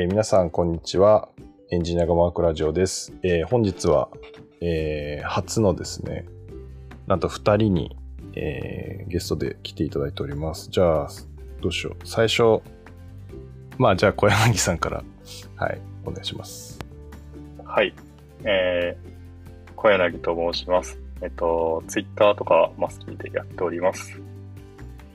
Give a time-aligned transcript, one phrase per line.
[0.00, 1.28] えー皆さん、こんにちは。
[1.72, 3.12] エンジニアがマークラジオです。
[3.24, 4.08] えー本日は、
[4.60, 6.24] えー初のですね、
[7.08, 7.96] なんと2人に、
[8.36, 10.68] えゲストで来ていただいております。
[10.70, 11.08] じゃあ、
[11.60, 12.06] どうしよう。
[12.06, 12.62] 最初、
[13.76, 15.02] まあ、じゃあ、小柳さんから、
[15.56, 16.78] はい、お願いします。
[17.64, 17.92] はい。
[18.44, 20.96] えー、小柳と申します。
[21.22, 24.20] えっと、ツイッターとかマスキーでやっております。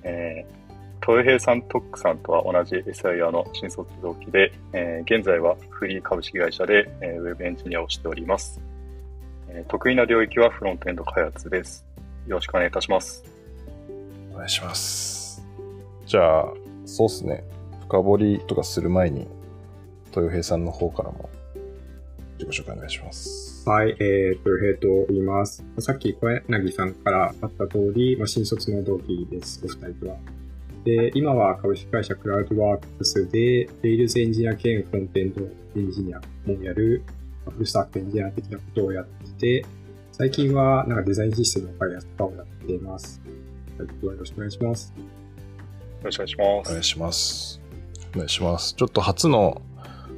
[0.04, 0.63] えー、
[1.06, 8.62] 豊平さん、トックさんとは同じ SIR の新卒同期で、えー現在はフリー株式会社で、えーウェブエンジニアをしております。
[9.50, 11.86] えー得意な領域はフロントエンド開発です。
[12.26, 13.26] よろしくお願いいたします。
[14.34, 15.46] お願いします。
[16.06, 16.54] じゃあ、
[16.86, 17.44] そうっすね。
[17.82, 19.28] 深掘りとかする前に、
[20.16, 21.30] 豊平さんの方からも、
[22.40, 23.70] 自己紹介お願いします。
[23.70, 25.66] はい、えー、と、平と言います。
[25.80, 30.18] さっき小柳さんからあった通り、まあ、新卒の同期です、お二人とは。
[30.84, 37.04] で、今は株式会社クラウドワークスで、 Rails エンジニア兼フロントエンドエンジニアもやる、
[37.46, 39.66] まあフルスタックエンジニア的なことをやってて、
[40.12, 43.22] 最近はなんかデザインシステムの開発とかをやっています。
[43.78, 44.94] はい、よろしくお願いします。
[44.98, 45.04] よ
[46.04, 46.70] ろしくお願いします。
[46.70, 47.62] お願いします。
[48.14, 48.74] お願いします。
[48.76, 49.62] ちょっと初の、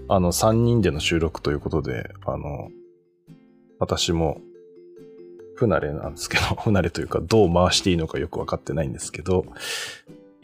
[0.07, 2.69] あの、3人での収録ということで、あの、
[3.79, 4.41] 私も、
[5.55, 9.45] 不慣れなんですけど、不慣れというか、どう回していいのかよくわかってないんですけど、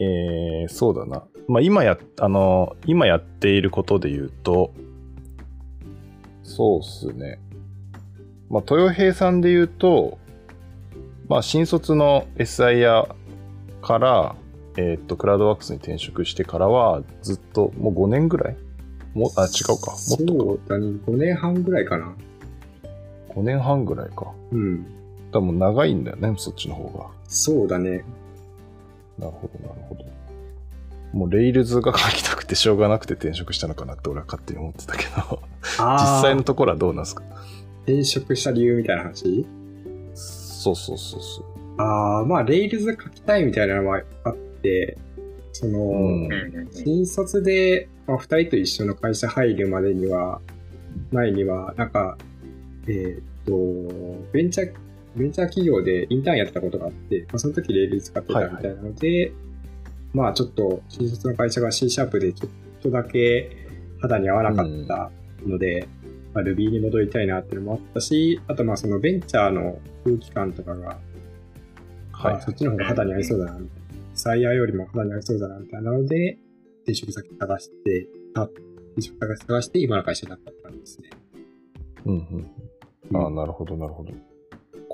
[0.02, 1.24] えー、そうだな。
[1.48, 4.72] まあ、今や、あの、今やっていることで言うと、
[6.42, 7.38] そうっすね。
[8.50, 10.18] まあ、豊平さんで言うと、
[11.28, 13.14] まあ、新卒の SIR
[13.80, 14.36] から、
[14.76, 18.56] えーっと、クラウドワークスに転職してからは、ずっと、もう5年ぐらい？
[19.14, 19.92] もあ、違うか。
[19.92, 22.06] もっとそうだね、5年半ぐらいかな。
[22.06, 22.14] か。
[23.34, 24.32] 5年半ぐらいか。
[24.50, 24.86] うん。
[25.32, 27.06] 多分長いんだよね、そっちの方が。
[27.28, 28.04] そうだね。
[29.24, 30.04] なるほど、なるほど。
[31.12, 37.22] もう、レイルズが書きたくてしょうがなくて転職したのかなって俺は勝手に思ってたけど、実際のところはどうなんですか？
[37.84, 39.46] 転職した理由みたいな話？
[40.14, 41.44] そうそうそうそう。
[41.78, 44.96] ああ、まあ、レイルズ書きたいみたいなのはあって、
[45.52, 46.28] その、
[46.72, 50.40] 新卒で、まあ、二人と一緒の会社入るまでには、
[51.10, 52.16] 前には、なんか、
[52.86, 54.72] えーっと、ベンチャー、
[55.16, 59.32] ベンチャー企業でインターンやってたことがあって、まあ、その時 Rails 使ってたみたいなので、
[60.14, 62.50] まあちょっと、新卒の会社が C シャープでちょっ
[62.82, 63.56] とだけ
[64.00, 65.10] 肌に合わなかった
[65.46, 65.88] ので、
[66.34, 70.98] まあ、Ruby に戻りたいなっていうのもあったし、あとまあそのベンチャーの空気感とかが、
[72.12, 72.40] はいあ。
[72.40, 73.82] そっちの方が肌に合いそうだな、みたいな。
[74.14, 76.38] SIer よりも肌に合いそうだな、みたいなので、
[76.82, 81.10] 転職先探して、あ、転職先探して今の会社になったって感じですね。
[82.04, 82.14] うん
[83.12, 83.16] うん。
[83.16, 84.12] ああ、なるほど、なるほど。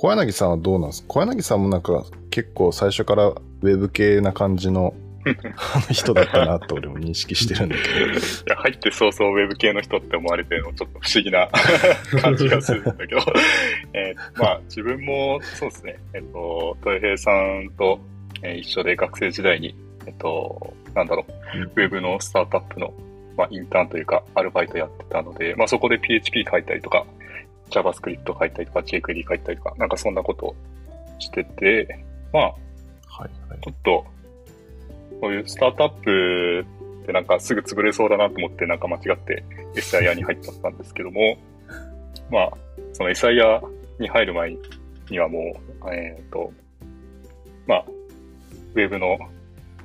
[0.01, 1.03] 小柳さんはどうなんです？
[1.03, 4.95] か小柳さんもなんか結構最初からウェブ系な感じの
[5.27, 8.15] あ の人だったなと俺も認識してるんだけい
[8.49, 11.49] や、入って早々ウェブ系の人って思われてるのちょっと不思議な
[12.23, 13.19] 感じがするんだけど、
[13.93, 17.99] えーまあ自分もそうですね、えっと、豊平さんと、
[18.43, 19.75] えー一緒で学生時代に、
[20.07, 21.63] えっと、なんだろう、うん。
[21.65, 22.95] ウェブのスタートアップの、
[23.37, 27.05] まあ、インターンというかアルバイトやってたので、まあそこで PHP 書いたりとか、
[27.69, 30.57] JavaScript 書いたりとか、jQuery 書いたりとか、なんかそんなことを
[31.19, 32.49] してて、まあ、ど。
[33.07, 33.61] はいはい。
[33.61, 34.05] ちょっと、
[35.21, 36.67] こういうスタートアップ
[37.03, 39.43] ってなんかすぐ潰れそうだなと思ってなんか間違って
[39.75, 41.37] SIR に入っちゃったんですけども、
[42.31, 42.51] まあ、
[42.93, 43.63] その SIR
[43.99, 44.57] に入る前
[45.11, 46.53] にはもう、えっ、と、
[47.67, 47.85] まあ、
[48.75, 49.19] ウェブの、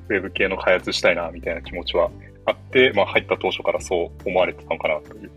[0.10, 2.12] ウェブ系の開発したいなみたいな気持ちは
[2.46, 5.32] あって、まあ入った当初からそう思われてたのかなという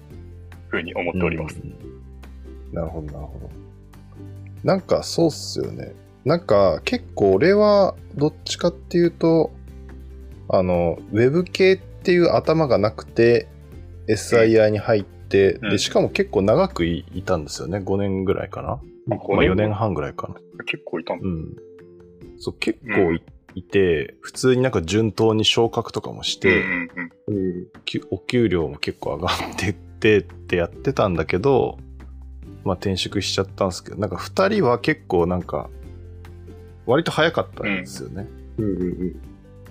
[0.68, 1.60] ふうに思っております。
[1.62, 1.85] うん
[2.76, 3.50] なるほど、なるほど。
[4.62, 5.94] なんかそうっすよね。
[6.24, 9.50] なんか結構俺はどっちかっていうと、
[10.48, 13.48] あの、ウェブ系っていう頭がなくて、
[14.08, 17.78] SIR に入って、うんで、しかも結構長くいいたんですよね。
[17.78, 18.72] 5年ぐらいかな。
[18.72, 20.34] あまあ4年半ぐらいかな。
[20.64, 21.26] 結構いたんだ。
[21.26, 21.56] うん。
[22.38, 23.22] そう、結構い,、
[23.54, 26.90] いて、普通になんか順当に昇格とかもして、うん
[27.28, 27.66] うんうん。
[27.84, 31.78] きお給料も結構上がってってってやってたんだけど、
[32.66, 35.70] まあ転職しちゃったんですけど、なんか二人は結構なんか、
[36.84, 38.26] 割と早かったんですよね。
[38.58, 39.16] うんうんうん。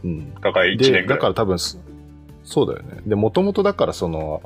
[0.04, 0.34] うん。
[0.36, 1.08] だから1で、年。
[1.08, 1.78] だから多分そ、
[2.46, 3.02] そうだよね。
[3.06, 4.42] で、もともとだからその、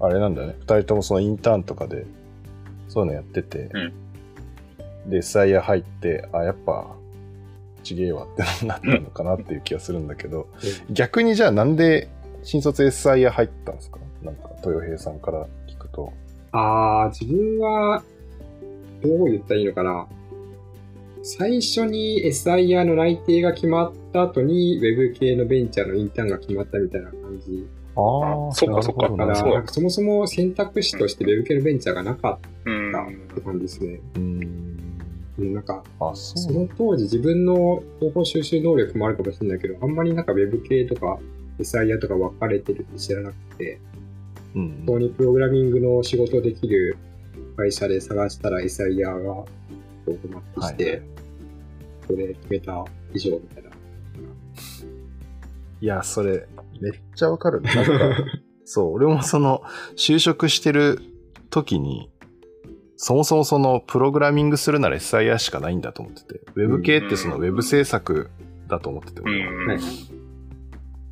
[0.00, 0.56] あれなんだよね。
[0.60, 2.06] 二人ともそのインターンとかで、
[2.88, 3.70] そういうのやってて、
[5.06, 6.86] で、SIR 入って、あ、やっぱ、
[7.82, 10.48] ちげえわってなったのかなっていう気がするんだけど、
[10.90, 12.08] 逆にじゃあなんで
[12.42, 13.98] 新卒 SIR 入ったんですか？
[14.22, 16.12] なんか、豊平さんから聞くと。
[16.52, 18.02] ああ、自分は、
[19.02, 20.06] どう言ったらいいのかな。
[21.22, 32.92] 最初に SIR の内定が決まった後に Web 系のベンチャーのインターンが決まったみたいな感じああ、そうかそうかだから、そもそも選択肢として Web 系のベンチャーがなかっうん。
[32.92, 34.00] たって感じですね。
[34.16, 34.78] うん。
[35.38, 41.18] うん、なんか、あ、そそうの当時自分の情報収集能力もあるかもしれないけど、あんまりなんか Web 系とか
[41.58, 43.78] SIR とか分かれてるって知らなくて、
[44.54, 46.96] うん本当にプログラミングの仕事できる
[47.56, 49.48] 会社で探したら SIR がこ
[50.06, 51.02] うマッチして、はい
[52.10, 53.70] それで決めた以上みたいな。
[55.80, 56.48] いや、それ、
[56.80, 57.60] めっちゃわかる。
[57.60, 57.92] なんか、
[58.64, 59.62] そう、俺もその、
[59.96, 60.98] 就職してる
[61.50, 62.10] 時に、
[62.96, 68.28] そもそもその、プログラミングするなら SIR しかないんだと思ってて、Web 系ってその Web 制作
[68.68, 69.80] だと思ってて、う俺はん。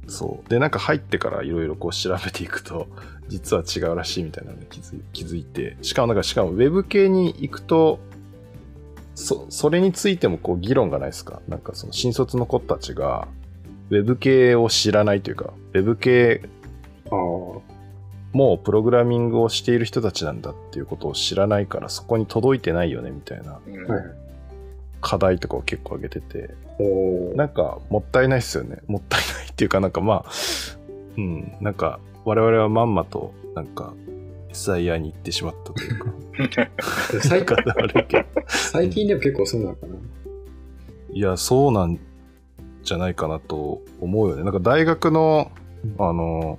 [0.08, 0.48] はいそう。
[0.50, 2.88] で、なんか入ってからいろいろこう調べていくと、
[3.28, 7.98] 実は違うらしいみたいなのに気づい気づいて、しかもなんか、しかも Web 系に行くと、
[9.14, 11.40] そ、それについてもこう議論がないですか？
[11.48, 13.28] なんかその新卒の子たちが、
[13.90, 16.42] Web 系を知らないというか、Web 系
[17.10, 17.62] ああ、も
[18.54, 24.04] うプログラミングをしている人たちなんだっていうことを知らないから、そこに届いてないよねみたいなうんはい。
[25.00, 26.54] 課題とかを結構挙げてて、
[27.34, 28.78] なんかもったいないっすよね。
[28.86, 30.30] もったいないっていうかなんかまあ、
[31.16, 33.94] うん、なんか我々はまんまとなんか
[34.52, 36.68] SIR に行ってしまったというか、
[38.48, 39.94] 最近でも結構そうなのかな。
[41.12, 41.98] いや、そうなん
[42.82, 44.44] じゃないかなと思うよね。
[44.44, 45.50] なんか大学の、
[45.98, 46.58] あの、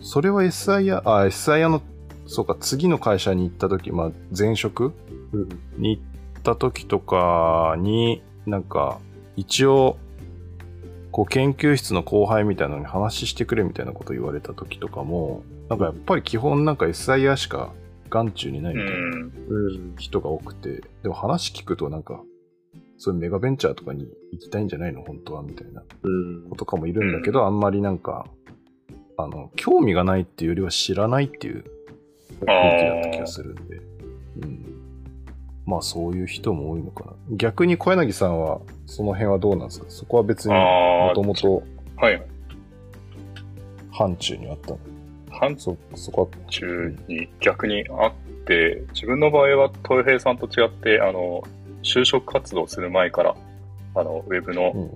[0.00, 1.82] それは SIR、あ、SIR の、
[2.26, 4.92] そうか、次の会社に行った時、まあ前職
[5.32, 5.48] うん。
[5.78, 6.02] に行っ
[6.46, 9.00] た時とかに、なんか、
[9.36, 9.96] 一応、
[11.10, 17.72] こう研究室の後輩みたいなのに話してくれみたいなこと言われた時とかも、なんかやっぱり基本なんか SIR しか
[18.10, 18.96] 眼中にないみたいな。
[19.98, 22.22] 人が多くて、でも話聞くとなんか、
[22.98, 26.56] そういうメガベンチャーとかに行きたいんじゃないの本当はみたいなうん子。
[26.56, 28.26] とかもいるんだけど、あんまりなんか、
[29.16, 31.64] あの、興味がないっていうよりは知らないっていう
[32.40, 33.95] 雰囲気だった気がするんで、うん。
[35.66, 37.12] まあそういう人も多いのかな。
[37.30, 39.86] 逆に小柳さんは、その辺はどうなんですか？
[39.88, 41.14] そこは別にあもー。
[41.14, 41.62] ともと
[41.96, 42.22] はい。
[43.90, 44.78] 範疇にあったの？
[45.30, 48.12] 範そ、そこは、中に逆にあっ
[48.46, 51.42] て、自分の場合は東平さんと違って、あの、
[51.82, 53.36] 就職活動する前から、
[53.94, 54.90] あの、ウェブのうん、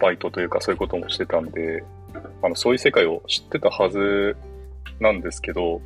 [0.00, 1.84] バイトというかそういうこともしてたんで、
[2.42, 4.36] あの、そういう世界を知ってたはず
[5.00, 5.80] なんですけど、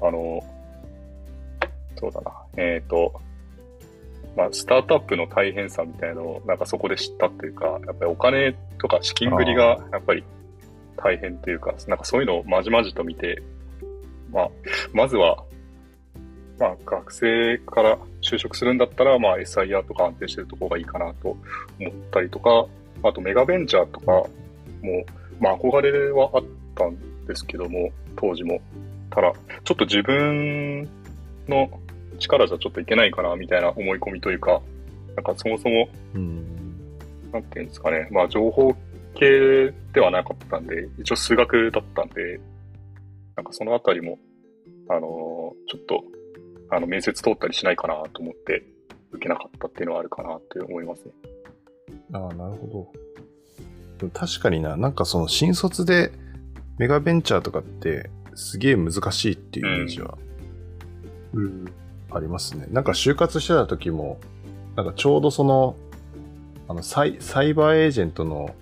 [0.00, 0.44] あの、
[1.98, 3.20] そうだな、えっ、と、
[4.36, 10.22] まあ、スタートアップの大変さみたいのを、なんかそこで知ったっていうか、やっぱりお金とか資金繰りが、やっぱり
[10.96, 13.42] 大変というか、なんかそういうのをまじまじと見て、
[14.30, 14.48] まあ、
[14.92, 15.42] まずは、
[16.58, 21.36] まあ、学生から就職するんだったら、まあ、SIR とか安定してるところがいいかなと
[21.80, 22.66] 思ったりとか、
[23.02, 24.28] あとメガベンチャーとかも、
[25.40, 26.44] まあ、憧れはあっ
[26.74, 26.96] たん
[27.26, 28.60] ですけども、当時も。
[29.10, 29.32] ただ、
[29.64, 30.82] ちょっと自分
[31.48, 31.70] の
[32.16, 34.60] 力じゃちょっといけないかな、みたいな思い込みというか、
[35.14, 36.88] なんかそもそも、うん。
[37.32, 38.74] なんていうんですかね、まあ、情報
[39.14, 42.40] 系ではなかったんで、一応数学だったんで、
[43.36, 44.18] なんかそのあたりも、
[44.88, 45.06] あのー
[45.68, 46.04] ちょっと、
[46.70, 48.64] あの、面接通ったりしないかなと思って、
[49.12, 51.12] 受けなかったっていうのはあるかなって思いますね。
[52.12, 52.92] ああ、なるほ
[54.00, 54.10] ど。
[54.10, 56.12] 確かにな、なんかその新卒で
[56.78, 60.18] メガベンチャーとかってすげえ難しいっていうイメージは
[61.32, 61.64] うん。
[62.10, 62.66] ありますね。
[62.70, 64.18] なんか就活してた時も、
[64.76, 65.76] なんかちょうどその、
[66.68, 68.54] あのサイ、サイバーエージェントの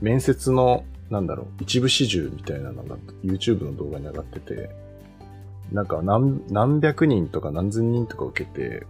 [0.00, 4.70] 面接の、なんだろう、一部始終みたいなのが YouTube の動画に上がってて、
[5.72, 8.86] なんか何何百人とか何千人とか受けて、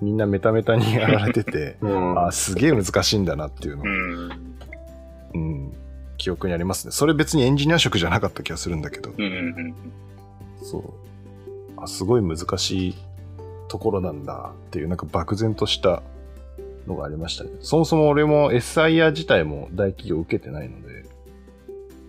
[0.00, 2.18] みんなメタメタにやられてて、 うん。
[2.18, 4.30] あーすげえ難しいんだなっていうのをうん。
[5.34, 5.72] うん、
[6.16, 6.92] 記憶にありますね。
[6.92, 9.34] それ別にエンジニア職じゃなかった気がするんだけど、うんうんう
[9.68, 9.74] ん。
[10.62, 10.82] そう。
[11.76, 12.94] あ、すごい難しい
[13.68, 16.02] ところなんだっていう、なんか漠然とした
[16.86, 17.50] のがありましたね。
[17.60, 21.04] そもそも俺も SIR 自体も大企業受けてないので、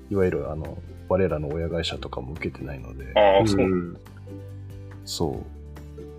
[0.10, 3.62] いわゆるあの、我らの親会社とかも受けてないので、ああ、そう。
[3.66, 3.98] ん。
[5.06, 5.56] そう。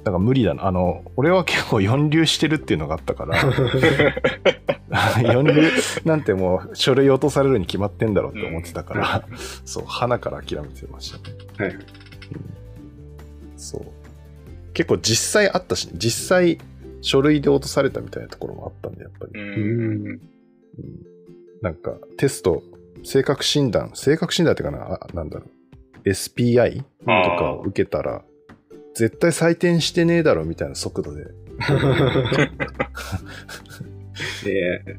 [0.05, 0.67] だから無理だな。
[0.67, 3.43] あの、俺は結構四流してるっていうのがあったから、
[5.35, 5.71] 四流
[6.05, 9.29] なんてもう書類落とされるに決まってんだろうって思ってたから、
[9.65, 11.11] そう、花から諦めてまし
[11.59, 11.71] たね。
[11.71, 11.79] はい。
[13.57, 13.83] そう。
[14.73, 16.59] 結構実際あったし、実際
[17.01, 19.41] 書類で落とされたみたいなところもあったんで、やっぱり。
[19.41, 20.07] うん。
[20.07, 20.21] うん
[21.63, 22.63] なんかテスト、
[23.03, 25.47] 性格診断、性格診断ってかな、あなんだろ
[26.05, 28.23] う、SPI とかを受けたら、
[28.95, 31.25] 絶対採点してねえだろみたいな速度で、
[34.47, 34.99] え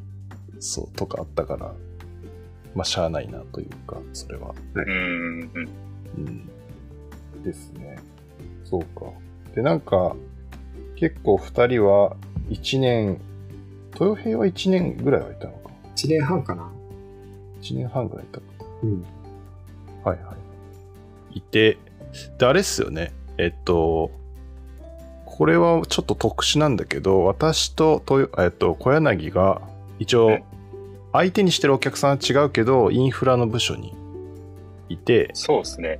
[0.59, 1.75] そう、とかあったから、
[2.75, 4.53] まあ、しゃあないなというか、それは。
[4.73, 4.85] うん。
[4.85, 5.51] うん。
[6.17, 6.21] う
[7.39, 7.43] ん。
[7.43, 7.97] ですね。
[8.69, 9.05] そうか。
[9.55, 10.15] で、なんか、
[10.95, 12.15] 結構二人は
[12.49, 13.19] 一年、
[13.99, 15.71] 豊平は一年ぐらいはいたのか。
[15.95, 16.69] 1年半かな。
[17.61, 18.45] 一年半ぐらいいたか。
[18.83, 19.05] うん。
[20.03, 20.33] はいは
[21.33, 21.37] い。
[21.37, 21.77] いて、
[22.37, 23.13] で、あれっすよね。
[23.37, 24.11] えっと、
[25.25, 29.61] これはちょっと特殊なんだけど、私と豊、えっと、小柳が、
[29.99, 30.43] 一応え、
[31.13, 33.95] 相手にしてるお客さんは違うけど、インフラの部署に
[34.89, 35.99] いて、そうですね。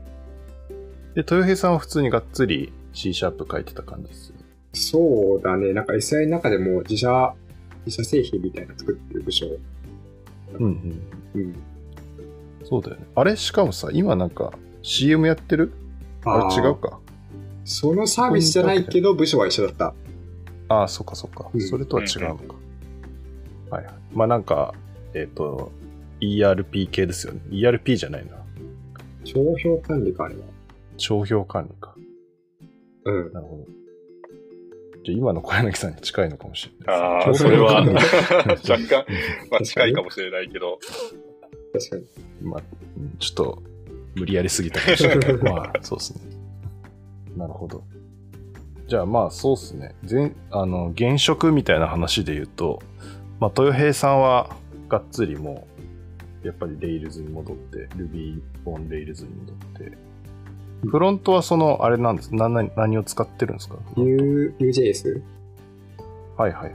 [1.18, 4.34] で、豊平さんは普通にがっつり C シャープ書いてた感じです。
[4.74, 5.74] そうだね。
[5.74, 7.34] なんか SI の中でも自社、
[7.88, 9.48] 自社製品みたいなの作ってる部署。
[10.60, 11.02] うんうん。
[11.34, 11.56] うん。
[12.64, 13.08] そうだよね。
[13.16, 15.74] あれしかもさ、今なんか CM やってる？
[16.24, 17.00] あれ違うか。
[17.66, 19.96] そのサービスじゃないけど、部署は一緒だった。
[20.70, 21.58] ああ、そっかそっかう。
[21.58, 22.44] んそれとは違うのか。
[23.72, 23.96] はいはい。
[24.14, 24.76] まあなんか、
[25.16, 25.72] えっ、と、
[26.22, 27.42] ERP 系ですよね。
[27.50, 28.34] ERP じゃないな。
[29.24, 30.42] 商標管理か、あれは。
[30.98, 31.96] 商標管理か。
[33.06, 33.34] うん。
[33.34, 33.66] なるほど。
[35.04, 37.34] じゃあ今の小柳さんに近いのかもしれないああ。
[37.34, 39.06] それは 若干、
[39.50, 40.80] まあ近いかもしれないけど、
[41.74, 41.96] 確か
[42.42, 42.50] に。
[42.50, 42.64] まあ、
[42.98, 43.64] うんちょっと
[44.16, 45.34] 無理やりすぎたかもしれない。
[45.44, 46.22] まあ、そうですね。
[47.36, 47.84] なるほど。
[48.88, 49.96] じゃあまあそうですね。
[50.04, 52.82] 全あの現職みたいな話で言うと、
[53.40, 54.56] まあ、豊平さんは
[54.90, 55.68] がっつりも
[56.44, 59.98] う、やっぱりレイルズに戻って、Ruby on Rails に戻って、
[60.86, 62.36] フロントはその、あれなんです。
[62.36, 65.22] な何何を使ってるんですか？U、UJS?
[66.38, 66.74] はいはいはい。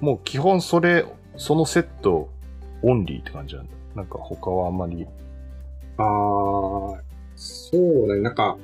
[0.00, 1.04] もう基本それ、
[1.36, 2.28] そのセット
[2.82, 3.72] オンリーって感じなんだ。
[3.94, 5.06] なんか他はあんまり。
[5.98, 7.00] あー、
[7.36, 8.22] そうだね。
[8.22, 8.56] なんか、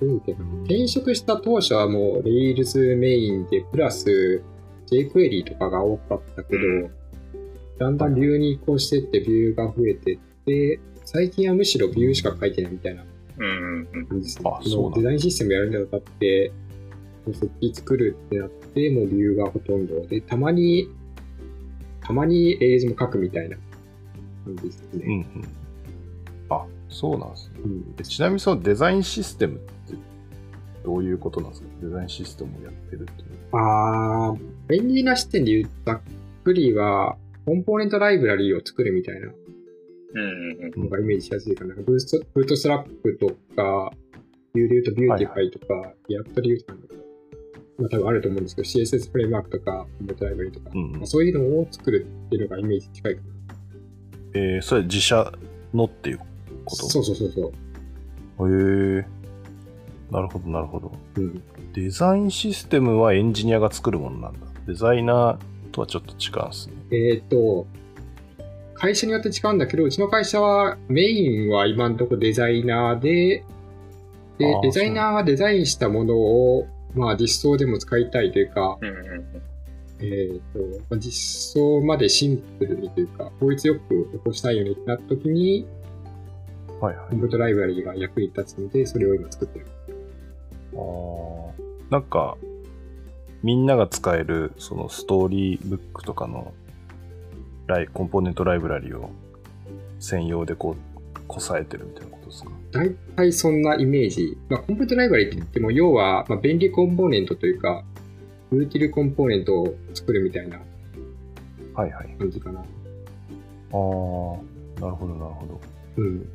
[0.00, 4.42] どういうけ転職した当初はもう Rails メインで、プラス
[4.90, 6.90] jQuery とかが多かったけど、うん
[7.78, 13.02] だんだんビューに移行してってビューが増えてって、最近はむしろビューしか書いてないみたいな。
[13.38, 14.50] 感じですね。
[14.94, 16.52] デザインシステムやるにあたって、
[17.28, 20.86] 設計作るってなって、もうビューがほとんどで、たまに、
[22.02, 23.56] たまに Rails も書くみたいな
[24.44, 25.04] 感じですね。
[25.06, 25.48] うんうん。
[26.50, 27.60] あ、そうなんですね。
[27.64, 29.64] うんえちなみにそのデザインシステムって
[30.84, 31.68] どういうことなんですか？
[31.84, 34.38] デザインシステムをやってるっていうあー、
[34.68, 36.00] 便利な視点で言うと、ざっ
[36.44, 39.28] くりは、コンポーネントライブラリーを作るみたいな。
[40.14, 41.74] のがイメージしやすいかな。
[41.74, 43.92] ブースト Bootstrap とか、
[44.54, 47.00] Vue で言うと Vuetify とか、 React で言うとなんだろ
[47.78, 53.28] うまあ多分あると思うんですけど、CSS フレームワークとか、コントライブラリーとか、うんうんまあそういうのを作るっていうのがイメージ近いかな。
[54.34, 55.32] えー、それ自社
[55.72, 56.88] のっていうこと？
[56.88, 57.52] そうそうそうそ
[58.38, 58.96] う。
[58.96, 59.18] へえ
[60.10, 60.92] なるほどなるほど。
[61.16, 61.42] うん。
[61.74, 64.38] デザインシステムはエンジニアが作るものなんだ。
[64.66, 66.74] デザイナーとはちょっと違うんですね。
[66.90, 67.66] えっ、と、
[68.78, 73.44] 会社によって違うんだけど、うちの会社はメインは今のところデザイナーで、
[74.38, 79.42] であー、デザイナーがデザインしたものを、まあ実装でも使いたいというか、うんうんうん。
[80.00, 80.58] えっ、と、
[80.90, 85.66] まあ実装までシンプルにというか、効率よく起こしたいようになった時に、
[86.80, 87.18] はいはいコン。
[87.18, 89.66] ピュートライブラリが役に立つので、それを今作ってる。
[90.74, 92.36] あーなんか、
[93.42, 96.52] みんなが使える、そのストーリーブックとかの
[97.68, 99.10] ライコンポーネントライブラリを
[100.00, 104.36] 専用でこう、こさえてるみたいなことですか大体そんなイメージ。
[104.48, 107.84] まあ、コンピュートライブラリって言っても、要は、まあ、便利コンポーネントというか、
[108.50, 110.58] ユーティルコンポーネントを作るみたいな
[111.74, 112.08] はいはい。
[112.18, 112.60] 感じかな。
[112.60, 112.68] ああ、な
[113.70, 114.42] るほ
[115.06, 115.60] どなるほど。
[115.98, 116.26] うん。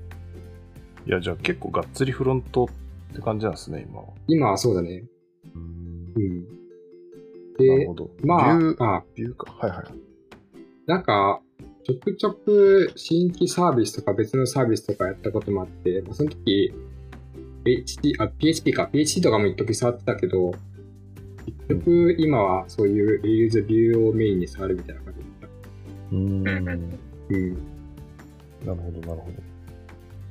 [1.08, 2.70] いや、じゃあ結構がっつりフロント
[3.12, 4.08] って感じなんですね、今は。
[4.28, 5.04] 今はそうだね。
[5.56, 5.60] う
[6.20, 6.44] ん。
[6.44, 6.50] な
[7.58, 8.10] るでほ、ど。
[8.24, 9.52] まあ、ビュー、あ、ビューか。
[9.60, 9.86] はいはい。
[10.88, 11.42] なんか、
[11.86, 16.74] ちょくちょく新規サービスとか別のサービスとかやったこともあって、まあ、その時、
[17.66, 20.52] HT、あ、PHP か、PHP とかも一時触ってたけど、
[21.46, 25.58] 結局今はそういう Rails ビューをメインに触るみたいな感じだった。
[26.12, 26.48] うーん。
[26.48, 26.80] うんなる
[27.30, 27.56] うん。
[28.66, 29.24] ほど、なるほど。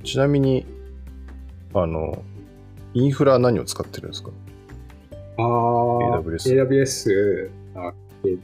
[0.04, 0.66] ちなみに、
[1.74, 2.22] あの、
[2.94, 4.30] インフラは何を使ってるんですか？
[5.38, 8.40] あー、AWS AWS だけど、自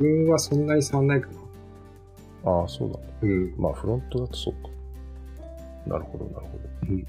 [0.00, 1.28] 分はそんなに触んないか
[2.44, 2.52] な。
[2.52, 2.98] ああ、そうだ。
[3.22, 3.54] うん。
[3.56, 4.70] まあ、フロントだとそうか。
[5.86, 6.90] なるほど、なるほど。
[6.90, 7.06] うん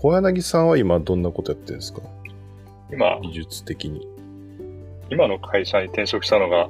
[0.00, 2.00] 小柳さんは今どんなことやってるんですか？
[2.92, 4.06] 今、技術的に。
[5.10, 6.68] 今の会社に転職したのが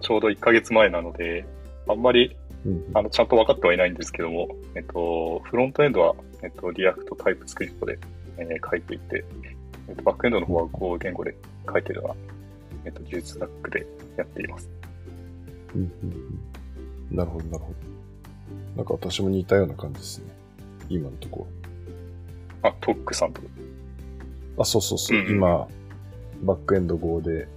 [0.00, 1.44] ちょうど1ヶ月前なので、
[1.88, 4.46] あんまりうんあのちゃんと分かってはいないんですけども、
[4.76, 7.98] えっと、フロントエンドは、えっと、 React TypeScript で、
[8.36, 9.24] えー書いていて、
[9.88, 11.34] えっと、バックエンドの方は Go 言語で
[11.68, 12.16] 書いてるのは、
[12.88, 14.70] えっと、技術スタックでやっています。
[15.74, 18.76] うんうんうんなるほど、なるほど。
[18.76, 20.26] なんか私も似たような感じですね。
[20.88, 21.46] 今のとこ
[22.62, 22.68] ろ。
[22.70, 23.42] あ、トックさんと。
[24.58, 25.18] あ、そうそうそう。
[25.18, 25.68] うんうん今、
[26.42, 27.48] バックエンド5で、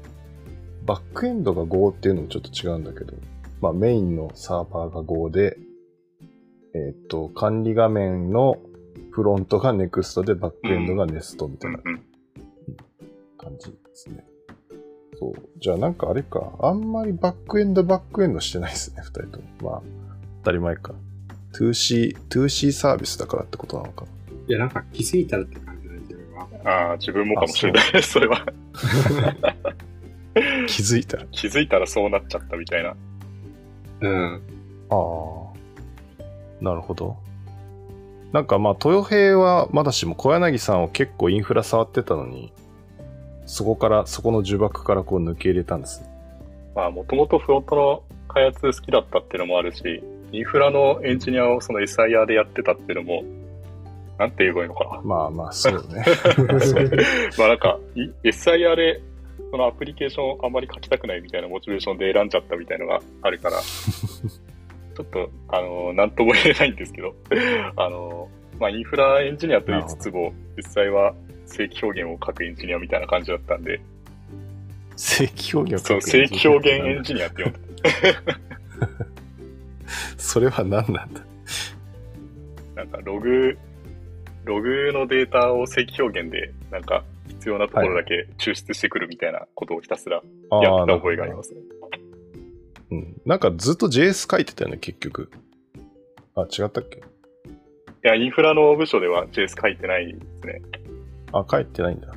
[0.86, 3.14] バックエンドが5っていうのもちょっと違うんだけど、
[3.62, 5.58] まあメインのサーバーが5で、
[6.74, 8.58] えっ、と、管理画面の
[9.12, 11.80] フロントが NEXT でバックエンドが NEST みたいな。
[13.38, 14.24] 感じですね。
[15.22, 15.50] そう。
[15.60, 19.72] じゃあなんかあれか、あんまりバックエンドバックエンドしてないですね、二人とも。
[19.72, 19.82] まあ、
[20.44, 20.96] 当たり前か。
[21.54, 24.08] 2C、2C サービスだからってことなのかな。
[24.48, 26.48] いや、なんか気づいたらって感じだね、自分は。
[26.66, 28.44] ああ、自分もかもしれないです、それは。
[30.68, 31.26] 気づいたら。
[31.32, 32.96] 気づいたらそうなっちゃったみたいな。
[34.00, 34.42] うん。
[34.90, 36.64] ああ。
[36.64, 37.18] なるほど。
[38.32, 42.52] なんかまあ、豊平はまだしも小柳さんを結構インフラ触ってたのに、
[43.46, 46.08] そこから、そこの呪縛からこう抜け入れたんですね。
[46.76, 53.24] まあ、もともとフロントの開発好きだったっていうのもあるし、インフラのエンジニアをその SIR でやってたっていうのも、
[54.18, 55.02] なんて言えばいいのかな。
[55.04, 56.06] まあまあ、そうね。
[57.38, 59.02] まあなんか、い SIR で
[59.52, 67.14] そのアプリケーションをあんまり書きたくないみたいなモチベーションで選んじゃったみたいなのがあるから、 ちょっと、あの、なんとも言えないんですけど、
[67.76, 68.30] あの、
[68.60, 71.14] まあインフラエンジニアと言いつつも、実際は
[71.52, 73.80] 正規表現を書くエンジニアみたいな感じだったんで、
[74.96, 77.58] 正規表現を書そう、く正規表現エンジニアって呼んで
[80.18, 81.22] それは何なんだ？
[82.76, 83.58] なんかログ、
[84.46, 90.22] ログのデータを正規表現で、なんか必要なところだけ抽出してくるみたいなことをひたすら
[90.62, 91.62] やった覚えがありますね。
[92.92, 93.22] うん。
[93.26, 95.30] なんかずっと JS 書いてたよね、結局。
[96.36, 97.00] あ、違ったっけ？
[97.00, 97.02] い
[98.04, 100.62] や、インフラの部署では JS 書いてないですね。
[101.34, 102.08] あ、書いてないんだ。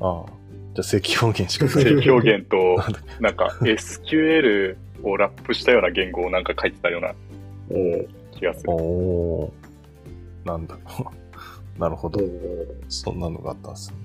[0.00, 0.32] ああ。
[0.74, 2.06] じゃあ正規表現しか書 い正てない。
[2.06, 2.76] 規表現と、
[3.20, 7.14] なんか SQL をラップしたような言語をなんか書いてたような
[8.32, 8.70] 気がする。
[8.72, 10.46] おー。
[10.46, 10.80] なんだろ
[11.76, 11.80] う。
[11.80, 12.20] なるほど。
[12.22, 12.28] お
[12.88, 13.96] そんなのがあったんですね。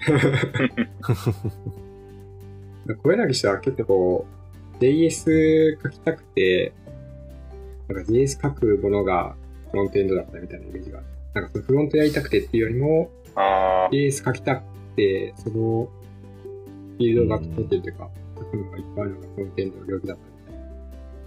[3.02, 4.26] 小柳氏は結構
[4.80, 6.72] JS 書きたくて、
[7.88, 9.36] なんか JS 書くものが
[9.70, 11.06] フロントエンドだったみたいなイメージがある。
[11.34, 14.62] なんかそのフロントやりたくてっていうよりも、あ JS 書きたく
[14.96, 15.88] て、その
[16.96, 20.22] フィールドが整ってるというか、書くのがいっぱいあるのがフロントエンドの領域だった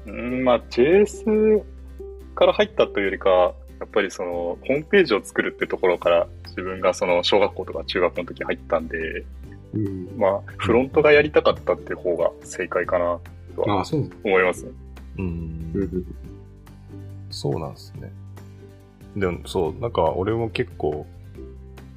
[0.06, 0.22] みたいな。
[0.22, 1.64] ー、うん、まあ JS
[2.36, 9.26] から入ったというよりか、やっぱりその、ホームページを作るってところから、自分がその小学校とか中学校の時入ったんで、
[9.74, 10.18] うん。
[10.18, 13.20] まあ、フロントがやりたかったっていう方が正解かな
[13.56, 14.16] とはああ、そうなんだ。
[14.24, 14.72] 思いますね。
[15.18, 15.26] うん
[15.74, 16.06] うんうん
[17.30, 18.12] そうなんですね。
[19.16, 21.06] でも、そう、なんか俺も結構、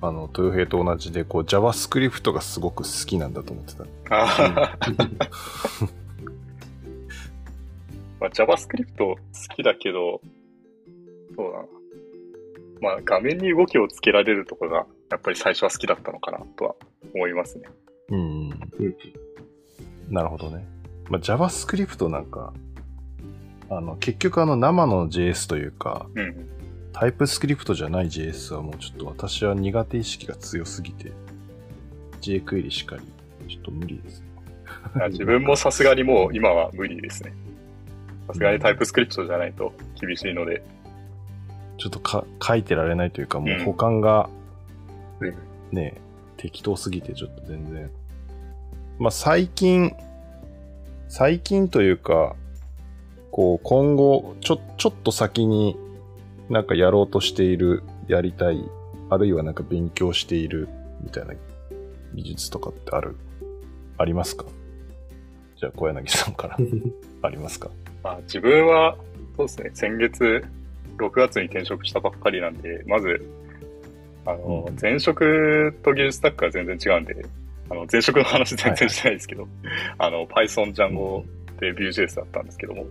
[0.02, 3.84] あの、豊平と同じで、こう、JavaScript がすごく好きなんだと思ってた。
[4.10, 4.96] あー
[8.20, 9.16] まあ、JavaScript 好
[9.54, 10.20] きだけど、
[11.34, 11.64] そうだな。
[12.80, 16.74] まあ、画面に動きをつけられるところが、やっぱり最初は好きだったのかなとは
[17.14, 17.68] 思いますね。
[18.08, 18.18] うん。
[18.18, 18.58] うん
[20.08, 20.64] なるほどね。
[21.08, 22.52] まあ、JavaScript なんか、
[23.70, 26.48] あの、結局あの生の JS というか、うん。
[26.98, 31.12] タイプスクリプトじゃない JS はもうちょっと私は苦手意識が強すぎて、
[32.22, 33.02] jQuery しかり、
[33.46, 34.26] ちょっと無理ですね。
[35.04, 37.34] あ自分もさすがにもう今は無理ですね。
[38.28, 40.62] さすがにタイプスクリプトじゃないと厳しいので、
[41.76, 44.30] ちょっとか書いてられないというか、もううん保管が
[45.20, 46.00] はいね、
[46.38, 47.90] 適当すぎてちょっと全然。
[48.98, 49.94] まあ最近、
[51.08, 52.36] 最近というか、
[53.30, 55.76] こう今後、ちょ、ちょっと先に
[56.48, 58.62] なんかやろうとしている、やりたい、
[59.10, 60.68] あるいはなんか勉強している
[61.02, 61.34] みたいな
[62.14, 63.16] 技術とかってある、
[63.98, 64.44] ありますか？
[65.58, 66.56] じゃあ小柳さんから。
[67.22, 67.70] ありますか？
[68.04, 68.96] まあ、自分は、
[69.36, 70.44] そうですね、先月、
[70.98, 73.26] 6月に転職したばっかりなんで、まず、
[74.24, 74.76] あの、うん。
[74.80, 77.26] 前職と技術スタックが全然違うんで、
[77.68, 79.48] あの、前職の話全然してないですけど、
[79.98, 81.24] あの、Python、Django
[81.60, 82.86] で Vue.js だったんですけども、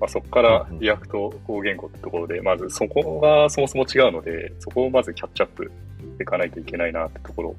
[0.00, 0.76] まあ、そこからうん。
[0.76, 5.70] うん React 語言語ってところで、まずそこがそもそも違うので、そこをまずキャッチアップし
[6.18, 7.56] ていかないといけないなってところ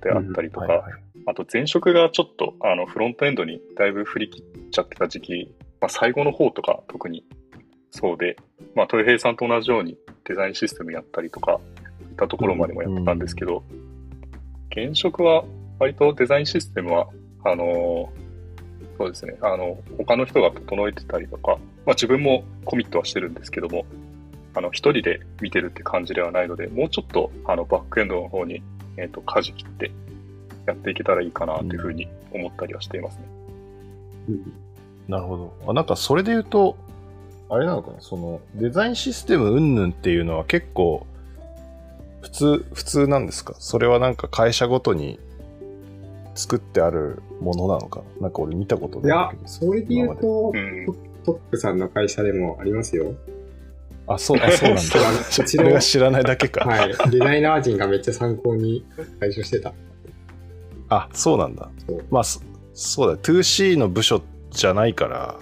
[0.00, 0.92] であったりとか、はいはい。
[1.26, 7.24] あと前職がちょっとあのフロントエンドにだいぶ振り切っちゃってた時期、まあ、最後の方とか特に
[7.90, 8.36] そうで、
[8.74, 11.60] まあ、豊平さんと同じようにデザインシステムやったりとか、
[12.00, 13.62] いったところまでもやったんですけど、
[14.70, 15.44] 現職は
[15.78, 17.08] 割とデザインシステムは、
[17.44, 18.23] あのー
[18.96, 23.84] そうですね、あの、他の人が整えてたりとか、まあ自分もコミットはしてるんですけども、
[24.54, 28.62] あの、一人で見てるって感じではないので、もうちょっと、あの、バックエンドの方に、
[28.96, 29.90] えっ、と、舵切って
[30.66, 33.24] やっていけたらいいかなというふうに思ったりはしていますね。
[34.28, 34.52] うん。
[35.08, 35.54] なるほど。
[35.66, 36.76] あなんかそれで言うと、
[37.50, 41.06] あれなのかな、そのデザインシステム云々っていうのは結構
[42.22, 43.54] 普通、普通なんですか？
[43.58, 45.18] それはなんか会社ごとに
[46.34, 48.00] 作ってあるものなのか？
[48.16, 50.86] ななんか俺見たこといやないけど。、それで言うとう、ん。
[51.24, 53.14] トップさんの会社でもありますよ。
[54.06, 55.18] あ、そう、あ、そうなんだ そうあの。
[55.18, 56.64] こちら俺が知らないだけか。
[56.68, 56.94] はい。
[57.10, 58.84] デザイナー陣がめっちゃ参考に
[59.20, 59.72] 対処してた。
[60.90, 62.04] あ、そうなんだそう。
[62.10, 62.40] まあ、そ
[62.74, 64.20] そうだ、2C の部署
[64.50, 65.36] じゃないから、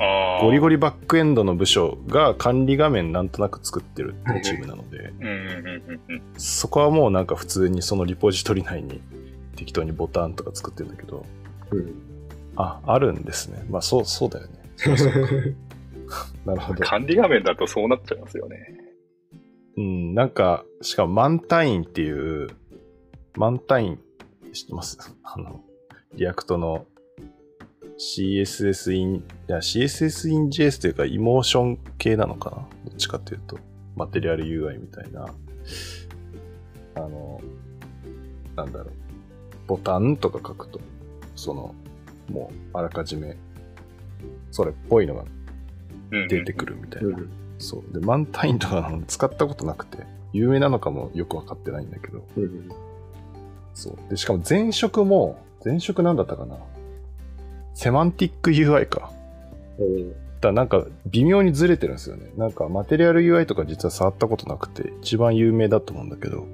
[0.00, 0.42] ああ。
[0.42, 9.00] ゴリゴリバックエンドの部署が管理画面なんとなく作ってるっていうチームなので、うんうんうんうんそこはもうなんか普通にそのリポジトリ内に
[9.58, 11.26] 適当にボタンとか作ってるんだけど、
[11.72, 11.92] うん。
[12.54, 13.66] あ、あるんですね。
[13.68, 14.52] まあそう、そうだよね。
[16.46, 16.84] なるほど。
[16.84, 18.56] 管理画面だとそうなっちゃいますよね。
[19.76, 22.48] うん、なんか、しかも Mantine っていう、
[23.36, 23.98] Mantine
[24.52, 24.96] 知ってます？
[25.24, 25.64] あの、
[26.14, 26.86] React の
[27.98, 32.56] CSS in、いや、CSS in JS というか、 Emotion 系なのかな？
[32.90, 33.58] どっちかというと、
[33.96, 35.26] Material UI みたいな、
[36.94, 37.40] あの、
[38.54, 39.07] なんだろう、
[39.68, 40.80] ボタンとか書くと、
[41.36, 41.74] その、
[42.28, 43.36] もう、あらかじめ、
[44.50, 45.24] それっぽいのが
[46.28, 47.08] 出てくるみたいな。
[47.10, 47.92] うんそう。
[47.92, 52.68] で、マンタインとかの使ったことなくて、有名なのかもよくわかってないんだけど、うん
[53.74, 54.10] そう。
[54.10, 56.56] で、しかも前職も、前職なんだったかな？
[57.74, 59.10] セマンティック UI か。
[60.40, 62.30] だなんか微妙にずれてるんですよね。
[62.36, 66.46] なんかマテリアル UI とか実は触ったことなくて、一番有名だと思うんだけど、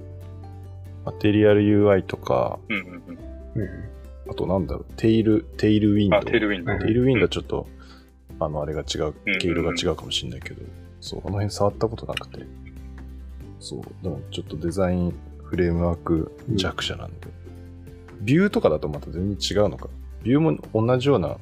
[1.05, 2.85] マテリアル UI とか、うんうん
[3.57, 3.63] うん。
[3.63, 3.95] うん
[4.27, 7.67] あとなんだろう、テイル、テイルウィンドテールウィンドテイルウィンドウちょっと、
[8.41, 10.63] あの、あれが違ううん、毛色が違うかもしれないけど、
[11.01, 12.41] そう、あの辺触ったことなくて、
[13.61, 17.29] そう、でもちょっとデザインフレームワーク弱者なんで、
[18.23, 19.89] ビューとかだとまた全然違うのか。
[20.23, 21.37] ビューも同じような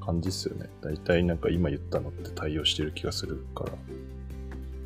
[0.00, 0.70] 感じっすよね。
[0.80, 3.72] 大体なんか今言ったのって対応してる気がするから。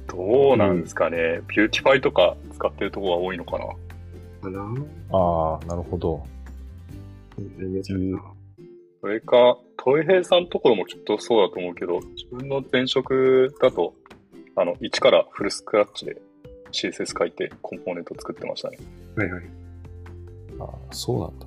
[0.08, 1.42] どうなんですかね。
[1.46, 3.66] Vuetify とか使ってるところが多いのかな。
[4.40, 4.60] かな
[5.12, 6.22] ああ、なるほど。
[9.00, 13.94] それか、トヨヘイさんのところもきっとそうだと思うけど、自分の前職だと、
[14.56, 16.20] あの、一からフルスクラッチで
[16.72, 18.78] CSS 書いてコンポーネント作ってましたね。
[19.16, 19.42] はいはい。
[20.60, 21.46] ああ、そうなんだ。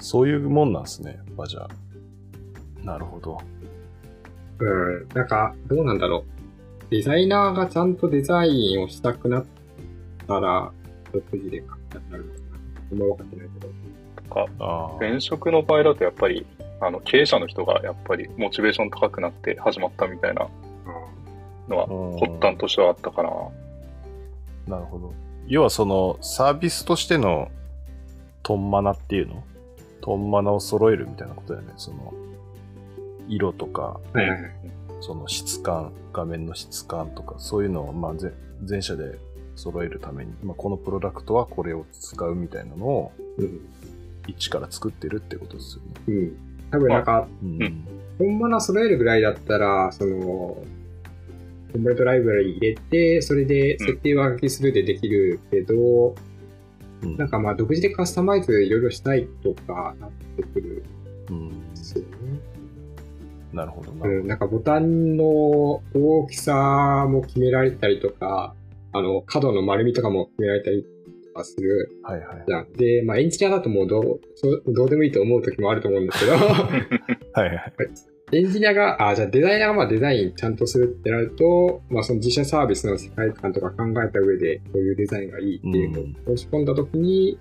[0.00, 2.84] そういうもんなんですね、バジャー。
[2.84, 3.38] なるほど。
[4.60, 6.90] うん、なんか、どうなんだろう。
[6.90, 9.44] デザイナーがちゃんとデザインをしたくなっ
[10.26, 10.72] たら、
[11.12, 12.46] 独自で書きたくなるのかな。
[12.92, 13.72] あんま分かってないけど。
[14.16, 14.96] とか。
[15.00, 16.46] 前職の場合だとやっぱり、
[16.80, 20.48] あの、経営者の人がやっぱりモチベーション高くなって始まったみたいな
[21.68, 23.30] のはうん発端としてはあったかな。
[24.66, 25.12] なるほど。
[25.46, 27.50] 要はそのサービスとしての
[28.42, 29.42] トンマナっていうの？
[30.00, 31.72] トンマナを揃えるみたいなことだよね。
[31.76, 32.12] その
[33.28, 34.00] 色とか。
[35.00, 38.32] その質感、画面の質感とか、そういうのをまあぜ
[38.64, 39.16] 全社で
[39.58, 43.60] 揃えるために、まあ、このプロダクトはこれを使うみたいなのをうん。
[44.26, 45.90] 一から作ってるってことですよね。
[46.06, 46.36] うん。
[46.70, 47.62] 多分なんか、うん。
[47.62, 47.84] うん
[48.18, 56.16] 本物揃えるぐらいだったら、その、コンポトライブラリ入れて、それで設定を上書きするでできるけど、
[57.02, 60.84] うんなんかまあ独自でカスタマイズいろいろしたいとかなってくる
[61.30, 62.08] うんんですよね。
[63.52, 64.08] なるほどな。
[64.08, 68.56] うん、なんかボタンの大きさも決められたりとか、
[68.98, 70.84] あの、角の丸みとかも決められたり
[71.24, 72.44] とかするはいはい。
[72.46, 72.72] じゃん。
[72.72, 77.72] で、まあエンジニアだともうどう、そうどうでもいいと思う時もあると思うんですけど、 はいはい。
[78.30, 86.00] エンジニアが、あ、じゃあデザイナーがまあデザインちゃんとするってなると、まあその自社サービスの世界観とか考えた上で、こういうデザインがいいっていうの
[86.32, 87.38] を申し込んだときに、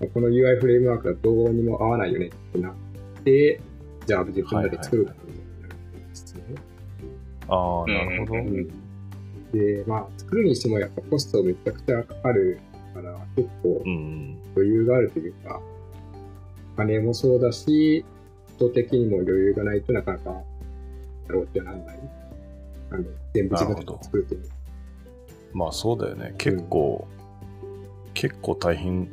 [0.00, 2.74] まあこの UI フレームワークはどうにも合わないよねってなっ
[3.24, 3.60] て、
[4.06, 5.74] じゃあ自分らで作るかみたいになる
[6.06, 6.54] んですよね。
[7.48, 8.40] ああ、なるほど。
[8.40, 8.89] うんうん
[9.52, 12.58] で、まあ作るにしてもやっぱコストめちゃくちゃかかる
[12.94, 14.38] から、結構うん。
[14.56, 15.60] 余裕があるというか、
[16.74, 18.04] お金もそうだし、
[18.56, 20.36] 人的にも余裕がないとなかなかや
[21.28, 22.00] ろうってならない。
[22.92, 24.40] あの全部自分で作るっていう
[25.52, 26.34] まあそうだよね。
[26.38, 27.06] 結構、
[28.14, 29.08] 結構大変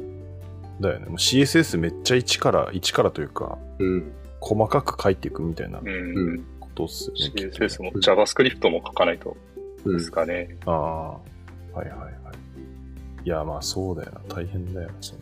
[0.80, 1.06] だよね。
[1.08, 4.12] もう CSS めっちゃ一から、一からというか、うん。
[4.39, 5.88] 細かく書いていくみたいなうん。
[5.88, 7.52] うんことっすよね。
[7.52, 9.38] CSS も JavaScript も書かないとうん
[9.86, 10.58] ですかね。
[10.66, 11.20] ああ、は
[11.76, 12.12] いはいはい。
[13.24, 14.36] いや、まあそうだよな。
[14.36, 15.20] 大変だよな、その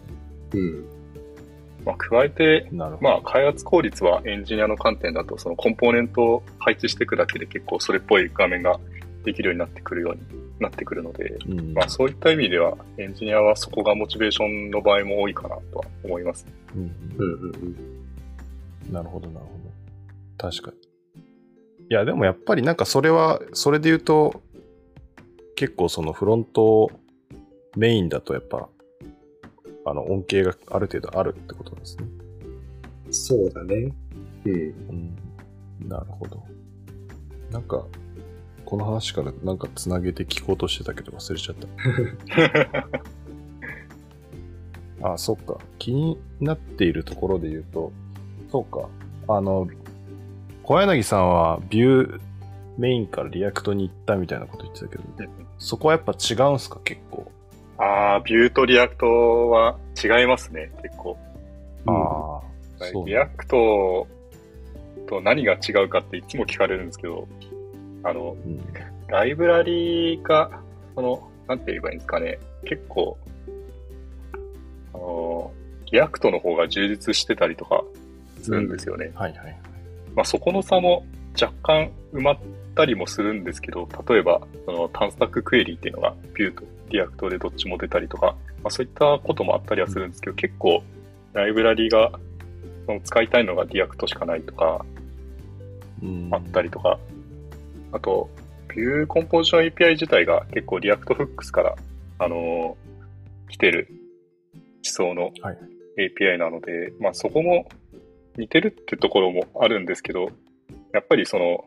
[0.54, 0.86] うん。
[1.86, 3.10] まあ、加えて、なるほど。
[3.10, 8.80] まあ、開発効率はエンジニアの観点だと、そのコンポーネントを配置していくだけで結構それっぽい画面が
[9.24, 10.22] できるようになってくるように
[10.60, 16.48] なってくるので、うん、まあ、そういった意味では、エンジニアはそこがモチベーションの場合も多いかなとは思います。
[16.76, 17.52] うんうん。
[18.88, 18.94] うん。
[18.94, 19.56] なるほど、なるほ
[20.38, 20.78] 確かに。
[21.90, 24.42] いや、でもやっぱりなんかそれは、それで言うと、
[25.56, 26.92] 結構そのフロント
[27.76, 28.70] メインだとやっぱ、
[29.86, 32.06] あの、恩恵がある程度あるってことですね。
[33.12, 33.94] そうだね。
[34.46, 34.54] うん。
[34.54, 35.88] うん。
[35.88, 36.44] なるほど。
[37.52, 37.86] なんか、
[38.66, 41.56] この話からなんかつなげて聞こうとしてたけど忘れちゃっ
[45.02, 45.12] た。
[45.14, 45.58] あ、そっか。
[45.78, 47.92] 気になっているところで言うと、
[48.50, 48.90] そうか。
[49.28, 49.68] あの、
[50.64, 52.20] 小柳さんは Vue
[52.78, 55.04] メインから React に行ったみたいなこと言ってたけど、
[55.58, 56.80] そこはやっぱ違うんすか？
[56.84, 57.32] 結構。
[57.78, 61.18] ああ、 Vue と React は違いますね、結構。
[61.86, 62.40] あ
[62.82, 63.06] あ、そう。
[63.08, 64.08] React
[65.08, 67.28] と何が違うかっていつも聞かれるんですけど、
[68.04, 68.60] あの、うん
[69.08, 70.50] ライブラリが、
[70.96, 73.20] その、なんて言えばいいんですかね、結構、
[74.96, 75.52] あの、
[75.92, 77.84] React の方が充実してたりとか
[78.42, 79.12] するんですよね。
[79.14, 79.58] はいはい。
[80.16, 81.06] まあそこの差も
[81.40, 82.38] 若干埋まっ
[82.76, 90.84] たりもするんですけど、例えば、その TanStack Query っていうのが、 Vue とReact でどっちも出たりとか、まあそういったこともあったりはするんですけど、結構、
[91.34, 92.12] ライブラリが、
[92.86, 94.86] その使いたいのが React しかないとか、
[96.02, 96.30] うん。
[96.32, 97.00] あったりとか、
[97.92, 98.30] あと、
[98.76, 101.76] Vue Composition API 自体が結構 React Hooks から、
[102.20, 102.86] あのー
[103.50, 103.88] 来てる
[104.54, 105.58] 思想のはい。
[105.98, 107.70] API なので、まあそこも
[108.36, 110.30] 似てるってところもあるんですけど、
[110.96, 111.66] やっぱりその、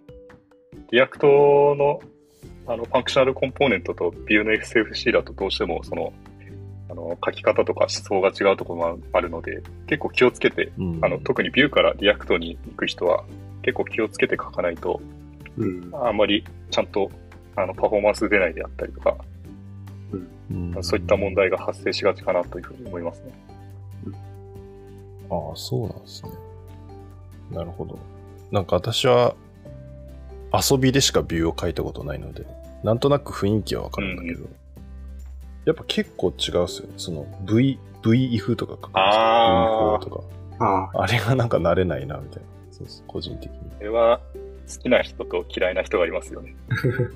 [0.90, 1.26] React
[1.76, 2.00] の
[2.66, 6.12] あの functional component と Vue の SFC だとどうしてもその、
[6.90, 13.24] あの書き方とか思想が違うところもあるので、結構気をつけてうんあの、特に Vue から React に行く人は
[13.62, 15.00] 結構気をつけて書かないと、
[15.58, 15.90] うん。
[15.92, 17.10] あんまりちゃんと
[17.54, 19.16] あのパフォーマンス出ないであったりとか、
[20.50, 23.32] うんそういった問題が発生しがちかなというふうに思いますね。
[25.30, 26.30] ああ、そうなんですね。
[27.50, 27.98] なるほど。
[28.50, 29.34] なんか私は
[30.52, 32.46] 遊びでしかビューを書いたことないので、
[32.82, 34.46] なんとなく雰囲気はわかるんだけど、
[35.66, 36.94] やっぱ結構違うっすよね。
[36.96, 40.18] その V、VIF とか書くんですよあー V4 と
[40.58, 40.60] か。
[40.60, 42.48] ああ、あれがなんか慣れないな、みたいな。
[42.70, 43.58] そうそう、個人的に。
[43.58, 44.20] これは
[44.72, 46.54] 好きな人と嫌いな人がいますよね。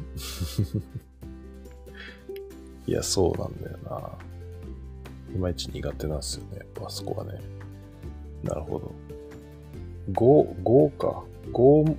[2.86, 4.10] いや、そうなんだよな。
[5.34, 7.40] いまいち苦手なんですよね、やっぱあそこはね。
[8.42, 8.92] なるほど。
[10.10, 11.22] 5、5か。
[11.52, 11.96] 5、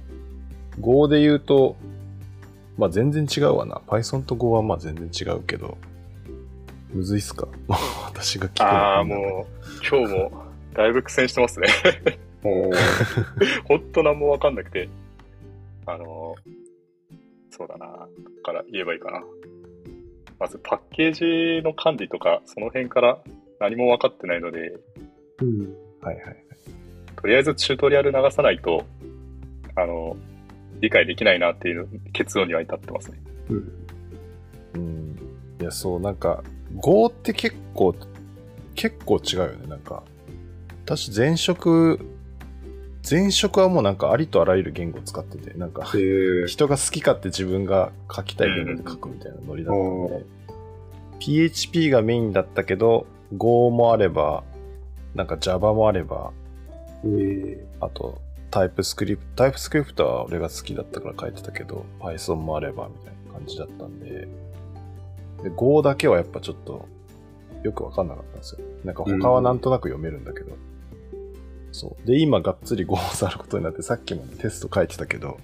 [0.81, 1.75] 5で言うと、
[2.77, 3.81] まあ全然違うわな。
[3.87, 5.77] Python と Go はまあ全然違うけど、
[6.91, 7.47] むずいっすか？
[8.07, 10.31] 私が聞くのああ、もう今日も
[10.73, 11.67] だいぶ苦戦してますね。
[12.43, 12.75] おー
[13.65, 14.89] ほんと何もわかんなくて。
[15.85, 16.53] あのー
[17.55, 18.07] そうだな。
[18.43, 19.21] から言えばいいかな。
[20.39, 23.19] まずパッケージの管理とか、その辺から
[23.59, 24.73] 何も分かってないので、
[25.39, 25.75] うん。
[26.01, 26.37] はいはいはい。
[27.23, 28.85] とりあえずチュートリアル流さないと、
[29.75, 30.17] あの、
[30.81, 33.17] 理解できないなっていう結論には至ってますね。
[33.49, 33.71] うん。
[34.73, 35.17] うん。
[35.61, 36.43] いや、そう、なんか、
[36.75, 37.95] Go って結構、
[38.75, 39.67] 結構違うよね。
[39.67, 40.03] なんか、
[40.83, 41.97] 私前職、
[43.09, 45.85] 前職はもうなんかありとあらゆる言語を使ってて、なんか。
[46.47, 50.25] 人が好き勝手自分が書きたい言語で書くみたいなノリだったんで、
[51.19, 53.05] PHP がメインだったけど、
[53.37, 54.43] Go もあれば、
[55.15, 56.33] なんか Java もあれば、
[57.05, 57.65] へえ。
[57.79, 64.27] あと、タイプスクリプト、タイプスクリプトは俺が好きだったから書いてたけど、Python もあればみたいな感じだったんで、
[65.43, 66.87] で、Go だけはやっぱちょっと
[67.63, 68.61] よくわかんなかったんですよ。
[68.83, 70.55] なんか他はなんとなく読めるんだけど。
[71.71, 72.07] そう。
[72.07, 75.39] で、今がっつり Go を触ることになって、さっきもテスト書いてたけど、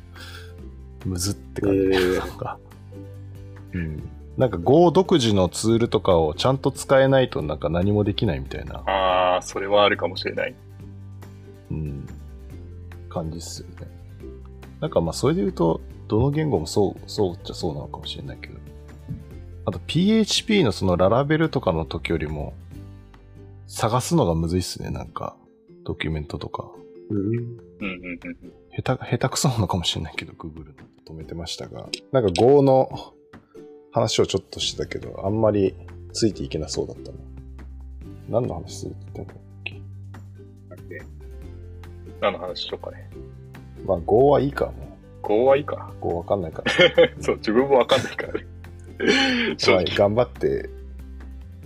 [1.05, 1.77] むずって感じ。
[1.77, 2.59] へーなんか、
[3.73, 4.09] うん。
[4.37, 8.83] なんか Go 独自のツールとかをちゃんと使えないとなんか何もできないみたいな。
[8.85, 10.55] ああ、それはあるかもしれない。
[11.71, 12.07] うん、
[13.09, 13.87] 感じっすよね。
[14.79, 18.59] なんかまあそれで言うと、どの言語もそう、そうっちゃそうなのかもしれないけど。
[19.65, 22.53] あと PHP のそのララベルとかの時よりも、
[23.67, 25.35] 探すのがむずいっすね、なんか。
[25.83, 26.71] ドキュメントとか。
[27.09, 27.17] うん。
[27.17, 27.47] うんうんうん
[27.81, 28.53] うん。
[28.75, 30.73] 下手、下手くそなのかもしれないけど、Google の
[31.07, 31.87] 止めてましたが。
[32.11, 32.89] なんか Go の
[33.91, 35.75] 話をちょっとしてたけど、あんまり
[36.13, 37.17] ついていけなそうだったな。
[38.29, 39.45] 何の話するって言ったんだっ
[40.87, 41.18] け？
[42.21, 43.09] 何の話しようかね。
[43.85, 44.73] まあ Go はいいか、も
[45.21, 45.91] Go はいいか。
[45.99, 46.01] う。
[46.01, 46.71] Go わかんないから。
[47.21, 48.45] そう、自分もわかんないからね。
[49.57, 50.69] 正はい、直、頑張って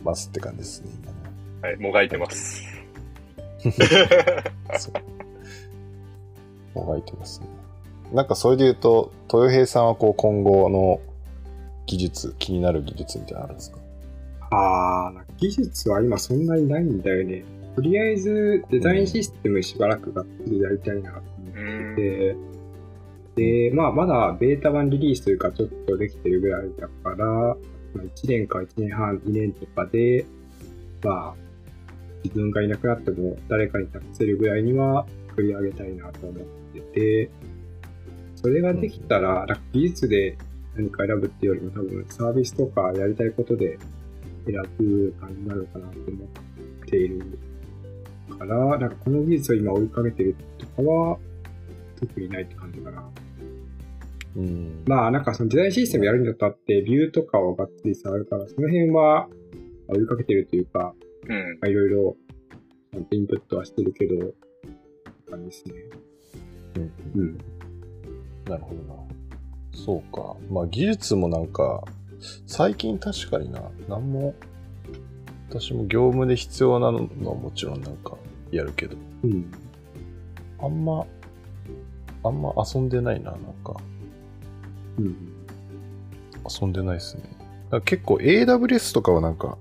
[0.03, 1.17] ますって感じですね、今ね。
[1.61, 2.61] はい、もがいてます。
[4.77, 4.91] そ
[6.75, 6.79] う。
[6.79, 7.47] もがいてますね。
[8.13, 10.99] なんかそれで言うと、豊平さんはこう今後の
[11.87, 13.77] 技術、気になる技術みたいなのあるんですか？
[14.51, 17.43] ああ、技術は今そんなにないんだよね。
[17.75, 22.35] とりあえずデザインシステムしばらくがっつりやりたいなと思って
[23.35, 27.55] て、で、まあまだベータ版リリースというかちょっとできてるぐらいだから、まあ、
[27.97, 30.25] 1年か1年半、2年とかで、
[31.03, 31.35] まあ、
[32.23, 37.29] 自分がいなくなっても誰かに託せるぐらいには作り上げたいなと思ってて、
[38.35, 40.37] それができたら、なんか技術で
[40.75, 43.77] 何か選ぶっていうよりも多分サービスとかやりたいことで
[44.45, 46.27] 選ぶ感じなのかなと思っ
[46.87, 47.39] ている。
[48.45, 51.17] から、なんかこの技術を今追いかけてるとかは
[51.99, 53.09] 特にないって感じかな。
[54.35, 54.83] うん。
[54.85, 59.27] まあなんかそのデザインシステムやるにあたってビューとかをがっつり触るから、その辺は
[59.87, 60.93] 追いかけてるというか、
[61.27, 61.59] うん。
[61.61, 62.15] まあいろいろ
[63.11, 64.33] インプットはしてるけど、
[65.29, 65.73] 感じですね。
[66.75, 67.37] うんうん。
[68.45, 68.95] なるほどな。
[69.73, 70.35] そうか。
[70.49, 71.83] まあ技術もなんか、
[72.47, 74.33] 最近確かにな、なんも、
[75.49, 78.17] 私も業務で必要なのはもちろんなんか
[78.55, 79.51] やるけど、うん。
[80.59, 81.05] あんま、
[82.23, 83.75] あんま遊んでないな、なんか。
[84.97, 85.15] うん。
[86.61, 87.23] 遊んでないですね。
[87.23, 89.57] だから結構 AWS とかはなんか、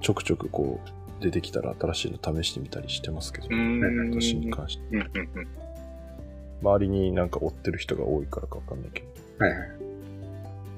[0.00, 4.10] ちょくちょくこう、出てきたら新しいの試してみたりしてますけど、うん。
[4.12, 4.84] 私に関して。
[4.90, 5.48] うんうんうん。
[6.62, 9.02] 周りになんか追ってる人が多いからかわかんないけ
[9.38, 9.44] ど。
[9.44, 9.68] はいはい。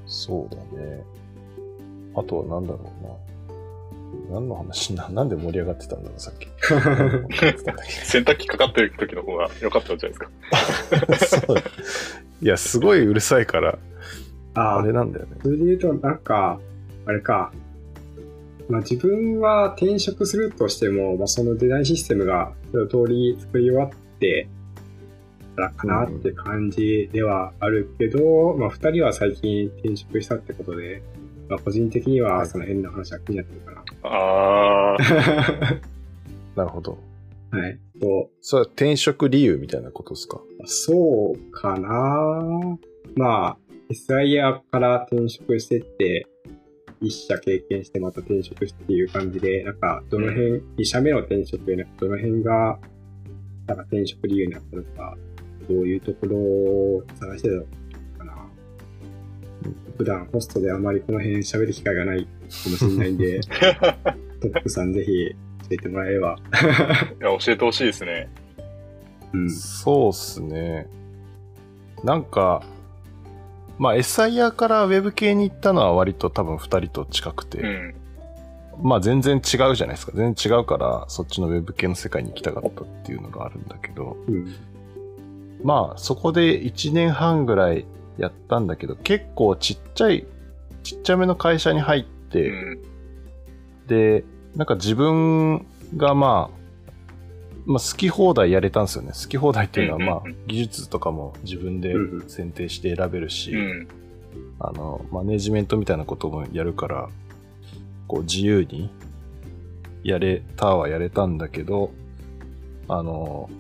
[0.07, 1.03] そうだね。
[2.15, 3.11] あとはなんだろうな。
[4.31, 4.95] 何の話？
[4.95, 6.47] な、 なんで盛り上がってたんだろう、さっき。
[8.05, 10.19] 洗濯機かかってる時の方が良かったんじゃない
[11.09, 11.47] ですか。
[11.47, 11.57] そう
[12.43, 13.79] いや、すごいうるさいから、
[14.55, 15.37] あああれ、なんだよね。
[15.43, 16.59] それで言うと、なんか、
[17.07, 17.53] あれか。
[18.69, 24.49] まあ自分は転職するとしても、まあそのデザインシステムが一通り作り終わって、
[25.55, 31.03] からかなって感じではあるけど、まあ二人は最近転職したってことで、
[31.49, 35.61] まあ個人的にはその辺の話は気になってるかあー。
[35.61, 35.81] な。
[36.57, 36.99] なるほど。
[37.51, 37.79] はい。
[38.01, 40.41] と、それは転職理由みたいなことですか？
[40.65, 42.79] そうかな
[43.15, 43.57] まあ、
[43.91, 46.27] SIR から転職してって、
[47.01, 52.79] 一社経験してまた転職してっていう感じで、なんか、どの辺、一社目の転職で、なんかどの辺が、
[53.69, 55.17] なんか転職理由になったのか、
[55.69, 57.77] どういうところを探してたのかな。
[59.97, 62.29] 普段ホストであまりこの辺喋る機会がないか
[62.71, 63.41] もしれないんで、
[64.41, 65.37] トップさんぜひ教
[65.71, 66.37] えてもらえれば。
[67.21, 68.29] いや、教えてほしいですね。
[69.33, 69.51] うん。
[69.51, 70.89] そうっすね。
[72.05, 72.63] なんか、
[73.79, 77.95] まあ SIR からウェブ系に行ったのは割と多分二人と近くて、うん。
[78.83, 80.13] まあ全然違うじゃないですか。
[80.15, 84.55] 全然違うから、そっちのウェブ系の世界に行きたかったっていうのがあるんだけど、うん。
[85.63, 87.87] まあそこで1年半ぐらい
[88.19, 90.27] やったんだけど、結構ちっちゃい、
[90.83, 92.83] ちっちゃめの会社に入って、うん。
[93.87, 94.25] で、
[94.55, 96.57] なんか自分がまあ、
[97.67, 99.11] まあ好き放題やれたんですよね。
[99.13, 101.95] 好き放題っていうのはまあ技術とかも自分で
[102.29, 103.89] 選定して選べるし、うん。
[104.59, 107.09] あの、マネジメントみたいなこともやるから、
[108.09, 108.91] こう自由に
[110.05, 111.91] やれたはやれたんだけど、
[112.89, 113.51] あの、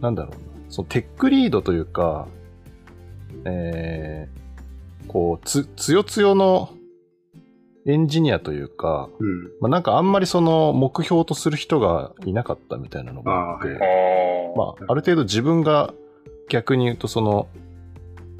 [0.00, 0.38] なんだろうな、
[0.70, 2.28] そのテックリードというか、
[3.44, 6.70] えー、こう、つ、つよつよの
[7.84, 9.44] エンジニアというか、うん。
[9.60, 14.58] まあ、なんかあんまりその目標とする人がいなかったみたいなのがあって、あ。
[14.58, 15.92] まあ、ある程度自分が
[16.48, 17.48] 逆に言うとその、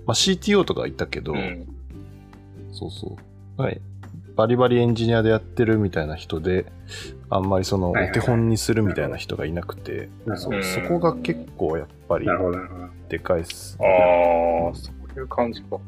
[0.07, 1.67] まあ、CTO とかいたけど、うん。
[2.73, 3.17] そうそ
[3.59, 3.63] う。
[3.63, 3.81] はい。
[4.37, 6.67] バリバリエンジニアでやってるみたいな人で、
[7.29, 10.51] あんまりその、お手本にするみたいな人がいなくて、そ
[10.89, 12.27] こが結構やっぱり。
[13.09, 13.79] でかいっす。
[13.81, 15.79] ああ、そういう感じか。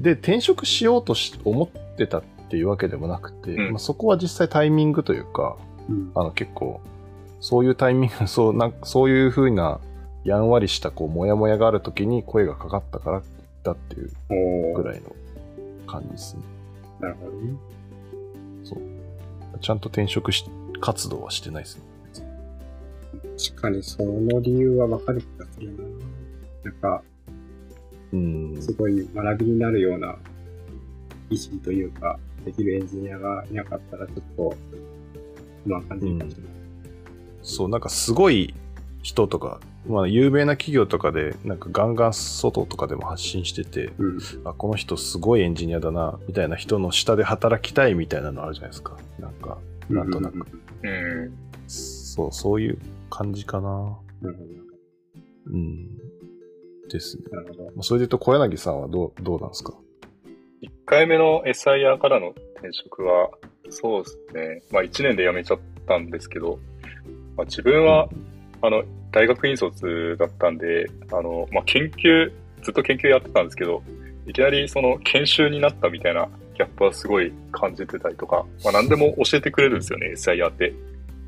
[0.00, 5.56] で、転職しようとし思ってたっていうわけでもなくて、うんまあ、そこは実際タイミングというか、
[5.88, 6.12] うん。
[6.14, 6.80] あの結構、
[7.40, 9.80] そういうタイミング、 そう、なんかそういう風な、
[10.24, 13.22] やんわりした、こう、もやもやがあるときに声がかかったから
[13.62, 15.14] だっていうぐらいの
[15.86, 16.42] 感じですね。
[17.00, 17.56] なるほどね。
[19.60, 20.44] ちゃんと転職し
[20.80, 21.82] 活動はしてないですね。
[23.38, 25.84] 確かにその理由はわかる気がするな。
[26.64, 27.02] なんか、
[28.12, 28.56] うん。
[28.60, 30.16] すごい学びになるような
[31.30, 34.54] 意識というか、できるエンジニアがいなかったらちょっと、
[35.64, 36.52] 不満感じるかもしれない。
[37.42, 38.54] そう、なんかすごい
[39.04, 44.18] 人とか、まあ有名な企業とかで、なんかガンガン外とかでも発信してて、うん。
[44.46, 48.96] あ、この人すごいエンジニアだな、みたいな人の下で働きたいみたいなのあるじゃないですか。
[49.20, 49.58] なんか、
[49.90, 50.36] なんとなく。
[50.82, 51.32] うん。
[51.66, 52.78] そう、そういう
[53.10, 53.68] 感じかな。
[54.22, 54.44] なるほ
[55.48, 55.88] うん。
[56.88, 57.24] ですね。
[57.30, 57.36] ど。
[57.36, 57.64] なるほど。
[57.64, 59.74] まあそれで言うと小柳さんはどう、どうなんですか
[60.62, 63.28] ？1回目の SIR からの転職は、
[63.68, 64.62] そうですね。
[64.72, 66.58] まあ1年で辞めちゃったんですけど、
[67.36, 68.08] まあ、自分は、
[68.66, 73.82] あの、大学院卒だったんで、あの、まあ、研究、ずっと研究やってたんですけど、
[74.26, 80.72] いきなりその研修になったみたいなギャップはすごい感じてたりとか、まあ、何でも教えてくれるんですよね、SIR って。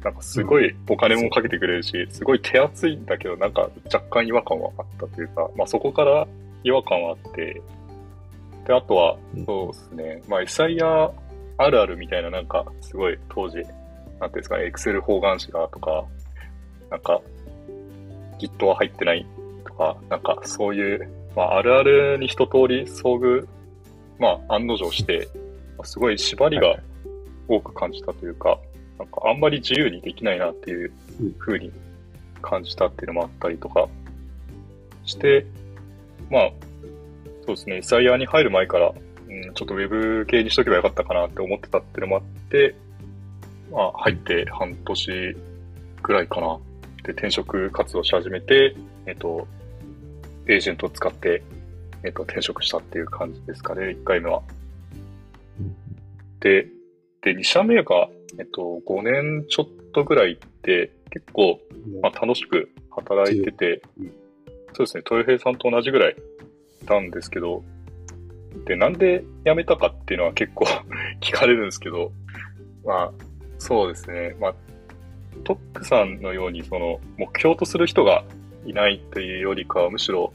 [0.03, 6.27] なんかすごいお金もかけてくれるし、すごい手厚いんだけど、なんか若干違和感はあったというか、まあそこから
[6.63, 7.61] 違和感はあって、
[8.67, 11.11] で、あとは、そうですね、まあ SIR
[11.59, 16.05] あるあるみたいななんかすごい当時、なんていうんですかね、エクセル方眼紙がとか、
[16.91, 17.21] なんか
[18.39, 19.27] Git は入ってない
[19.65, 23.47] とか、なんかそういう、まああるあるに一通り遭遇、
[24.19, 25.29] まあ案の定して、
[25.85, 26.77] すごい縛りが
[27.49, 28.59] 多く感じたというか、
[28.99, 30.93] なんかあんまり自由にできないなっていう
[31.39, 31.73] 風に
[32.43, 33.89] 感じたっていうのもあったりとか
[35.05, 35.47] して、
[36.31, 36.51] まあ、
[37.47, 38.93] そうですね、SIR に入る前から、
[39.29, 42.75] うん、ちょっとウェブ系にしとけばよかったかなって思ってたっていうのもあって、
[43.71, 45.37] まあ、入って半年
[46.03, 46.59] ぐらいかな。
[47.07, 48.75] で、転職活動し始めて、
[49.07, 49.47] えっと、
[50.49, 51.43] エージェントを使って、
[52.03, 54.43] えっと、転職したっていう感じですかね、1回目は。
[56.41, 56.67] で、
[57.23, 61.61] で、2社目が、えっと、5年ちょっとぐらいで、結構、
[62.03, 63.83] まあ、楽しく働いてて、
[64.75, 66.17] そうですね、豊平さんと同じぐらい
[66.83, 67.63] いたんですけど、
[68.67, 70.67] で、なんで辞めたかっていうのは結構
[71.23, 72.11] 聞かれるんですけど、
[72.85, 73.13] まあ、
[73.59, 74.55] そうですね、まあ、
[75.45, 78.25] トックさんのように、その、目標とする人が
[78.65, 80.33] いないというよりかは、むしろ、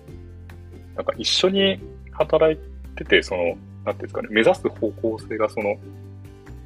[0.95, 1.79] なんか一緒に
[2.11, 2.57] 働い
[2.95, 3.59] てて、その、なんてい
[3.91, 5.77] うんですかね、目指す方向性が、その、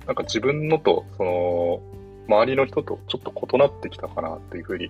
[0.06, 1.82] なんか自分のと、その、
[2.28, 4.90] 周りの人とちょっと異なってきたかなっていうふうに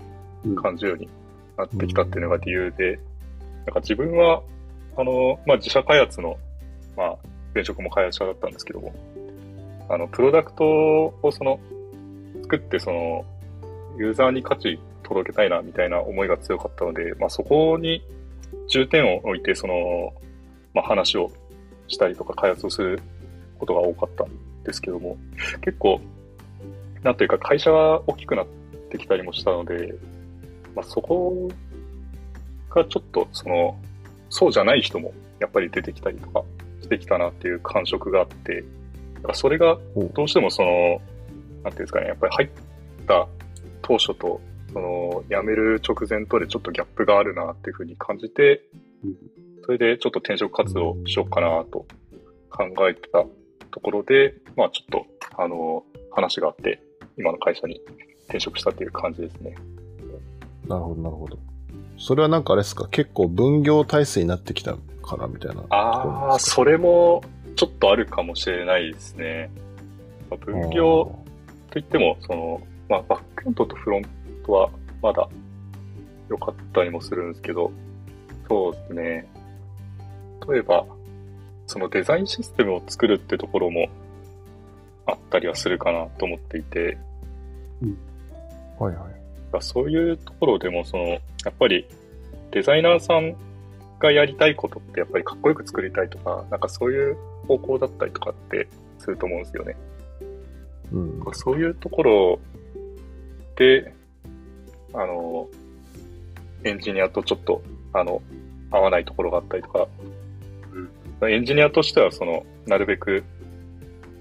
[0.56, 1.10] 感じるように
[1.58, 3.00] なってきたっていうのが理由で、
[3.66, 4.42] なんか自分は、
[4.98, 6.38] あの、まあ、自社開発の、
[6.96, 7.16] まあ、
[7.54, 8.94] 前職も開発者だったんですけども、
[9.90, 11.60] あの、プロダクトをその、
[12.44, 13.26] 作って、その、
[13.98, 18.04] ユーザーに価値届けたいな、みたいな思いが強かったので、まあ、そこに
[18.68, 20.14] 重点を置いて、その、
[20.74, 21.32] まあ、話を
[21.88, 23.02] したりとか開発をする
[23.60, 25.18] ことが多かったんですけども、
[25.62, 26.02] 結構、
[27.04, 28.48] なんというか会社が大きくなっ
[28.90, 29.94] てきたりもしたので、
[30.76, 31.50] まあ、そこ
[32.70, 33.78] がちょっと、その、
[34.30, 36.44] そうじゃない人もやっぱり出てきたりとか
[36.82, 38.64] してきたなっていう感触があって、
[39.16, 39.78] だからそれが
[40.14, 41.02] どうしてもその、
[41.64, 42.50] なんていうんですかね、やっぱり入っ
[43.08, 43.28] た
[43.88, 44.42] 当初と、
[44.74, 48.64] その、辞める直前とでちょっとギャップがあるなっていうふうに感じて、
[49.64, 51.86] それでちょっと転職活動しようかなと
[52.50, 53.24] 考えてた
[53.72, 55.06] ところで、まあちょっと、
[55.38, 56.82] あの、話があって、
[57.18, 57.80] 今の会社に
[58.24, 59.56] 転職したっていう感じですね。
[60.68, 61.38] なるほど、なるほど。
[61.98, 62.88] それはなんかあれですか？
[62.90, 67.24] 結構分業体制になってきたからみたいなああ、それも
[67.56, 69.52] ちょっとあるかもしれないですね。
[70.30, 71.16] まあ、分業
[71.70, 74.06] といっても、その、まあ、バックエンドとフロン
[74.46, 74.70] トは
[75.02, 75.28] まだ
[76.30, 77.72] 良かったりもするんですけど、
[78.48, 79.28] そうですね。
[80.48, 80.86] 例えば、
[81.68, 83.88] そのデザインシステムを作るってところも
[85.06, 86.98] あったりはするかなと思っていて、
[87.82, 87.98] うん、
[88.80, 89.16] はいはい。
[89.62, 91.20] そういうところでも、その、や
[91.50, 91.88] っぱり
[92.52, 93.36] デザイナーさん
[94.00, 97.18] がやりたいことってやっぱりかっこよく作りたいとか、なんかそういう
[97.48, 98.68] 方向だったりとかって
[99.00, 99.76] すると思うんですよね。
[100.92, 102.55] うん、そういうところで、
[104.94, 105.48] あの、
[106.64, 107.62] エンジニアとちょっと、
[107.94, 108.22] あの、
[108.72, 109.88] 合わないところがあったりとか。
[111.28, 113.24] エンジニアとしては、その、なるべく、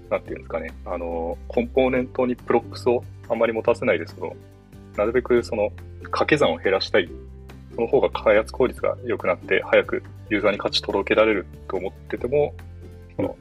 [0.09, 4.35] なんていうんですかね、あの、コンポーネントにプロックスをあまり持たせないで、その、
[4.95, 5.71] なるべくその、
[6.03, 7.09] 掛け算を減らしたい。
[7.75, 12.53] その方が開発効率が良くなって、早くユーザーに価値届けられると思ってても、
[13.17, 13.35] その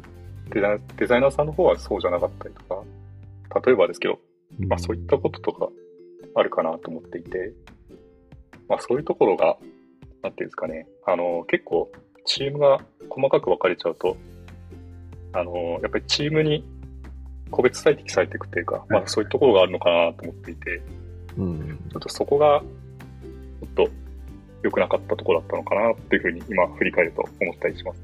[0.50, 2.64] デザ、デザイナーさんの方はそうじゃなかったりと
[3.50, 4.18] か、例えばですけど、
[4.58, 5.68] まあそういったこととか
[6.34, 7.52] あるかなと思っていて、
[8.68, 9.56] まあそういうところが、
[10.22, 11.90] なんていうんですかね、あの、結構
[12.24, 14.16] チームが細かく分かれちゃうと、
[15.32, 16.64] あの、やっぱりチームに
[17.50, 20.82] 個別最適されていくっていうか、まあそういうところがあるのかなと思っていて、
[21.36, 23.88] うん、ちょっとそこが、ちょっと
[24.62, 28.02] 良くなかったところだったのかなっていうふうに今振り返ると思ったりします。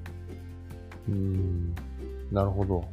[1.08, 1.74] うん、
[2.30, 2.84] なるほど。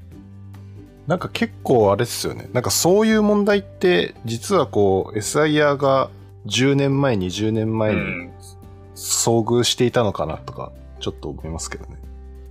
[1.08, 2.50] なんか結構あれですよね。
[2.52, 6.10] なんかそういう問題って、実はこう、SIR が
[6.48, 8.02] 10年前、20年前に
[8.94, 11.98] 遭遇していたのかなとか、ちょっと思いますけどね。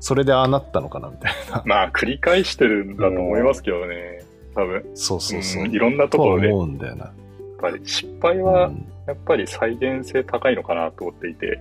[0.01, 1.63] それでああなったのかなみたいな。
[1.67, 4.23] まあ、繰り返してるんだと思いますけどね。
[4.55, 4.85] 多分。
[4.95, 5.65] そうそうそう。
[5.65, 6.49] うん、いろんなところで。
[6.51, 7.05] 思うんだよな。
[7.07, 7.15] やっ
[7.61, 8.73] ぱり失敗は、
[9.07, 11.61] やっぱり再現性高いのかなと思っていて、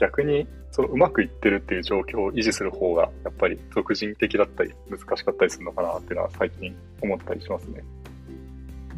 [0.00, 7.84] 逆に、そのうまくいってるっていう状況を維持する方が、やっぱり俗人的だったり、難しかったりするのかなっていうのは最近思ったりしますね。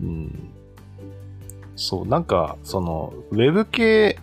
[0.01, 0.51] うん。
[1.77, 4.19] そう、なんか、その、ウェブ系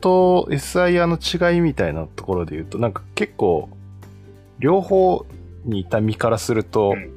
[0.00, 3.68] と SIR の違いみたいなところで言うと、なんか結構、
[4.58, 5.24] 両方
[5.64, 7.12] にいた身からすると、うん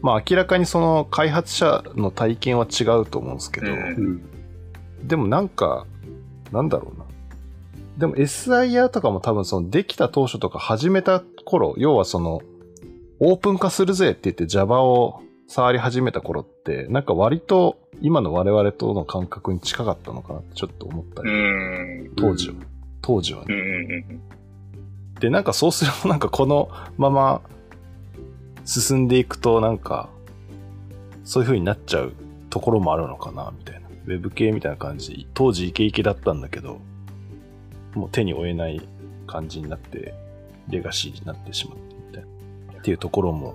[0.00, 5.06] まあ明らかにその開発者の体験は違うと思うんですけど、うんうん。
[5.06, 5.86] でもなんか、
[6.50, 7.01] なんだろうな。
[7.98, 12.40] でも SIR とかも多分そのできた当初とか始めた頃、要はその
[13.20, 22.12] オープン化するぜって言って Java を触り始めた頃って、なんか割と今の我々との感覚に近かったのかなってちょっと思ったうり、ん。
[22.16, 22.54] 当時は。
[23.02, 24.06] 当時はね。
[25.20, 27.42] で、なんかそうすると なんかこのまま
[28.64, 30.08] 進んでいくとなんか
[31.24, 32.12] そういう風になっちゃう
[32.48, 33.82] ところもあるのかなみたいな。
[34.04, 36.80] ウェブ系みたいな感じで、当時イケイケだったんだけど、
[37.94, 38.80] もう手に負えない
[39.26, 40.14] 感じになって、
[40.68, 42.22] レガシーになってしまってみたい
[42.74, 42.80] な。
[42.80, 43.54] っていうところも、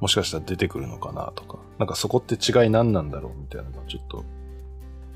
[0.00, 4.24] もしかしたら出てくるのかなとか、なんかそこって違い何なんだろうみたいなのがちょっと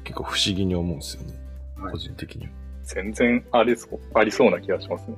[0.04, 1.34] 結構不思議に思うんですよね。
[1.76, 2.50] はい個人的には。
[2.84, 5.16] 全然ありそう、ありそうな気がしますね。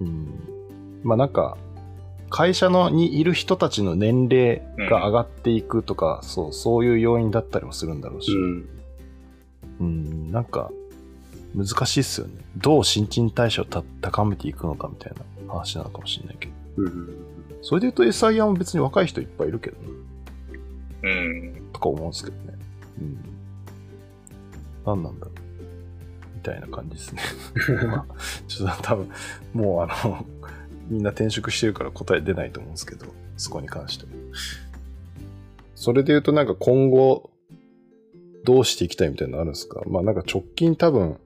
[0.00, 0.26] うん
[1.02, 1.56] まあなんか、
[2.30, 8.68] 会社のにいる人たちの年齢が上がっていくとか、そう、そういう要因だったりもするんだろうし、うん。
[9.80, 10.70] うん、なんか、
[11.56, 12.44] 難しいっすよね。
[12.56, 15.12] どう新陳代謝をた高めていくのかみたい
[15.46, 16.52] な話なのかもしれないけど。
[16.76, 17.16] うん。
[17.62, 19.88] それで言うと SIR も別に若い人いっぱいいるけどね、
[21.02, 21.70] うん。
[21.72, 22.54] とか思うんですけどね。
[23.00, 23.18] うん。
[24.84, 25.34] 何なんだろう。
[26.36, 27.22] みたいな感じですね。
[27.88, 28.14] まあ、
[28.46, 29.10] ちょっと多分、
[29.54, 30.26] もうあの、
[30.88, 34.10] みんな転職してるから答え出ないと思うんですけど、そこに関しては。
[35.74, 37.30] それで言うとなんか今後、
[38.44, 39.82] どうしていきたいみたいなのあるんですか？
[39.88, 41.16] まあなんか直近多分、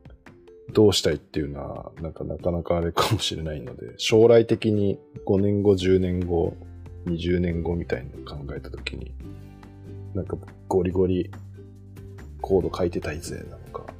[0.70, 6.56] どうしたいっていうのは、なんかなかなかあれかもしれないので、 将来的に5年後、10年後、
[7.06, 9.12] 20年後みたいなのを考えたときに、
[10.14, 10.36] なんか
[10.68, 11.30] ゴリゴリ
[12.40, 13.92] コード書いてたいぜなのか、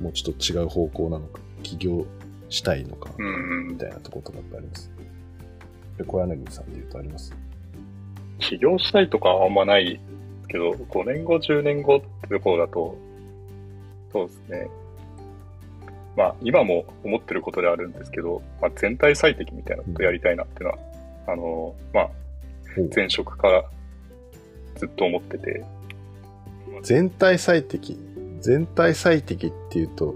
[0.00, 2.06] もうちょっと違う方向なのか、起業
[2.48, 4.90] したいのか、うんみたいなところとかってあります。
[5.98, 7.34] で小柳さんで言うとあります？
[8.38, 10.00] 起業したいとかはあんまない
[10.48, 12.96] けど、5年後、10年後ってところだと、
[14.12, 14.68] そうですね。
[16.14, 20.78] まあ、今も思ってることであるんですけど、まあ、全体最適みたいなことやりたいなっていうのは、
[21.28, 22.10] あの、まあ、
[22.94, 23.64] 前職から
[24.76, 25.64] ずっと思ってて、
[26.82, 27.98] 全体最適？
[28.40, 30.14] 全体最適っていうと、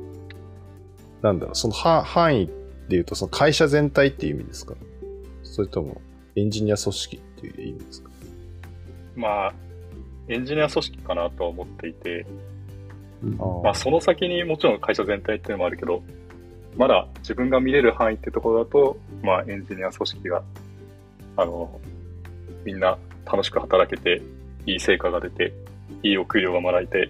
[1.23, 2.53] なんだろう、その範範囲で
[2.91, 4.75] 言うと、その会社全体っていう意味ですか？
[5.45, 6.03] それとも、
[6.35, 8.11] エンジニア組織っていう意味ですか？
[9.15, 9.55] まあ、
[10.29, 12.56] エンジニア組織かなとは思っていて、うん
[13.23, 16.03] まあ、その先にもちろん会社全体っていうのもあるけど、
[16.77, 20.43] まだ自分が見れる範囲ってところだと、まあ、エンジニア組織が、
[21.37, 21.81] あの、
[22.65, 24.21] みんな楽しく働けて、
[24.67, 25.53] いい成果が出て、
[26.03, 27.09] いいお給料がもらえて、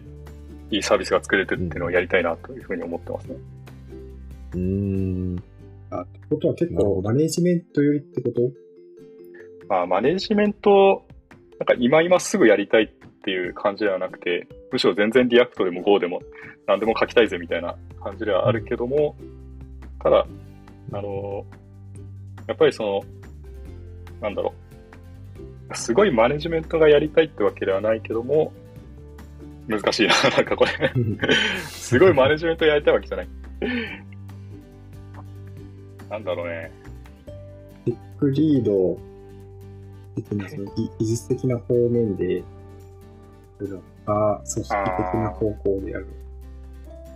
[0.71, 3.37] いいサービスが作れてっていうのをやりたいなというふうに思ってますね。
[4.53, 5.43] うーん。
[5.91, 8.41] あ、ってことは結構マネジメント寄りってこと？
[9.69, 11.07] まあ、マネジメント、
[11.59, 12.89] なんか今今すぐやりたいっ
[13.27, 16.23] ていう感じではなくて、むしろ全然 React でも Go でも
[16.69, 19.17] 何でも書きたいぜみたいな感じではあるけども、
[20.01, 20.25] ただ、
[20.93, 21.45] あの、
[22.47, 23.05] やっぱりその、
[24.21, 24.55] なんだろ
[25.73, 28.53] う、すごいマネジメントがやりたいってわけではないけども、
[29.67, 30.71] 難しいな、 なんかこれ。
[31.67, 33.29] すごいマネジメントやりたいわけじゃない。
[36.09, 36.71] なんだろうね。
[37.87, 38.97] テックリード
[40.15, 42.43] 的な、その技技術的な方面でや
[43.61, 46.07] るのか、組織的な方向でやる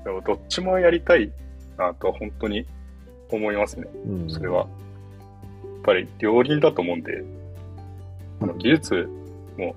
[0.05, 1.30] でもどっちもやりたい
[1.76, 2.66] なとは本当に
[3.30, 3.86] 思いますね。
[4.07, 4.59] うんそれは。
[4.59, 4.68] やっ
[5.82, 7.24] ぱり両輪だと思うんで、
[8.41, 9.09] あの技術
[9.57, 9.74] も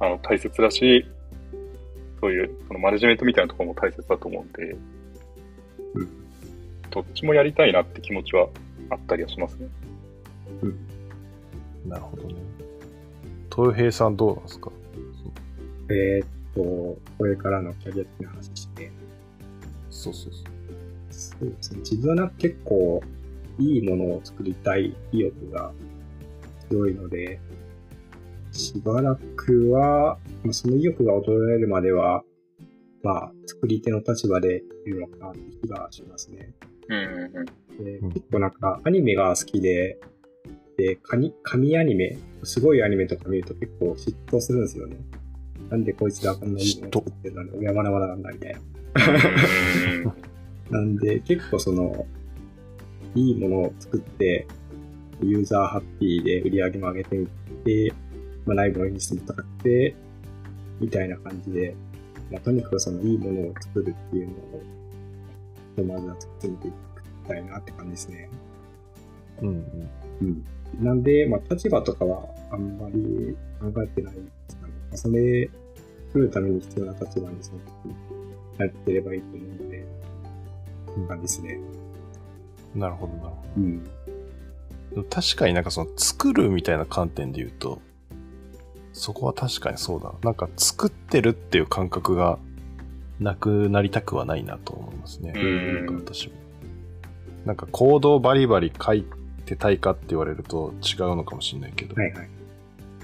[0.00, 1.06] あの大切だし、
[2.20, 4.76] そういうそのマネジメントみたいなところも大切だと思うんで、
[5.94, 6.08] うん
[6.90, 8.48] どっちもやりたいなって気持ちは
[8.90, 9.68] あったりはしますね。
[11.86, 12.34] なるほどね。
[13.56, 14.70] 豊平さんどうなんですか？
[15.90, 18.90] えーっと、これからのキャリア的な話して、
[19.90, 20.44] そうそうそう。
[21.10, 21.80] そうですね。
[21.80, 23.02] 自分はなんか結構
[23.58, 25.72] いいものを作りたい意欲が
[26.68, 27.40] 強いので、
[28.52, 32.22] しばらくは、まあその意欲が衰えるまでは、
[33.02, 36.52] まあ、作り手の立場でいるのかなって気がしますね。
[36.88, 38.12] うんうんうん。
[38.12, 39.98] 結構なんかアニメが好きで、
[40.76, 44.96] で、紙紙アニメ、すごいアニメとか見ると結構嫉妬するんですよね。
[45.70, 50.14] なんでこいつがこんないいもの作ってるのに、俺はまだまだなんだみたいな。
[50.70, 52.06] なんで、結構その、
[53.14, 54.46] いいものを作って、
[55.22, 57.26] ユーザーハッピーで売り上げも上げてみ
[57.64, 57.92] て、
[58.46, 59.94] まあ、内部の演出とかって、
[60.80, 61.74] みたいな感じで、
[62.30, 66.74] まあ、とにかくそのいいものを作るっていうのを、まずは作っていき
[67.26, 68.30] たいなって感じですね。
[69.42, 69.90] うんうん。
[70.22, 70.44] うん。
[70.84, 74.14] なんで、まあ、立場とかはあんまり考えてない
[74.96, 75.50] それ、
[76.08, 77.94] 作るために必要な立場にその時
[78.58, 79.84] なってればいいと思うので、
[80.86, 81.60] こんな感じですね。
[82.74, 83.84] なるほど、なるほうん。
[83.84, 83.90] ど。
[84.90, 87.80] でも確かになんかその作るみたいな観点で言うと、
[88.92, 90.14] そこは確かにそうだな。
[90.22, 92.38] なんか作ってるっていう感覚が
[93.20, 95.32] なくなりたくはないなと思いますね。
[95.36, 96.34] うんなんか私も。
[97.44, 99.04] なんかコードをバリバリ書い
[99.46, 102.28] てたいかって言われると違うのかもしれないけど、はいはい。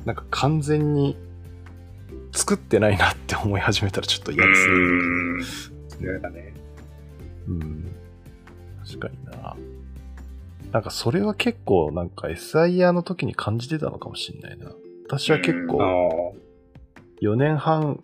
[0.05, 1.16] なんか完全に
[2.35, 4.74] 作ってないなって思い始めたらちょっとう嫌ですね。
[5.39, 5.45] ん。
[5.89, 6.55] それだね。
[7.49, 7.93] うん。
[8.87, 9.57] 確かにな。
[10.72, 14.72] なんかそれは結構なんか SIR の時に感じてたのかもしれないな。
[15.07, 16.37] 私は結あ構あ。
[17.22, 18.03] 4年半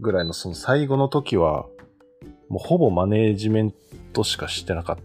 [0.00, 1.66] ぐらいのその最後の時は
[2.48, 3.74] もうほぼマネージメン
[4.12, 4.98] トしかしてなかっ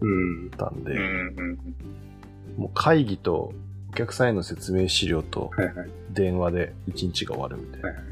[0.00, 0.50] うん。
[0.50, 1.58] たんで、うんうん
[2.56, 3.52] もう会議と
[3.90, 5.50] お客さんへの説明資料と。
[6.12, 7.88] 電話で1日が終わるみたいな。
[7.88, 8.04] はいはい。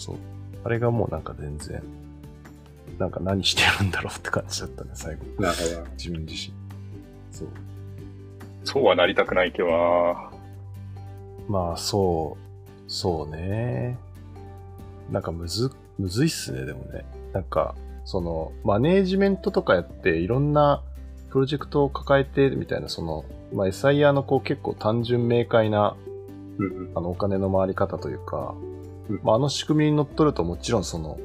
[0.00, 0.16] そう。
[0.64, 1.82] あれがもうなんか全然、
[2.98, 5.24] なんか何してるんだろうって感じだったね、最後。
[5.42, 5.90] なるほど。
[5.92, 6.54] 自分自身。
[7.30, 7.48] そう。
[8.64, 10.30] そうはなりたくないけどな
[11.48, 13.98] まあ、そう、そうね。
[15.10, 17.04] なんかむず、むずいっすね、でもね。
[17.32, 17.74] なんか、
[18.06, 20.82] その、マネージメントとかやって、いろんな
[21.30, 25.96] プロジェクトを抱えて、みたいな、その、まあ、SIR のこう結構単純明快な。
[26.94, 28.79] あの、お金の回り方というかうん、
[29.22, 31.18] まあ、あの仕組みに乗っ取るともちろんその、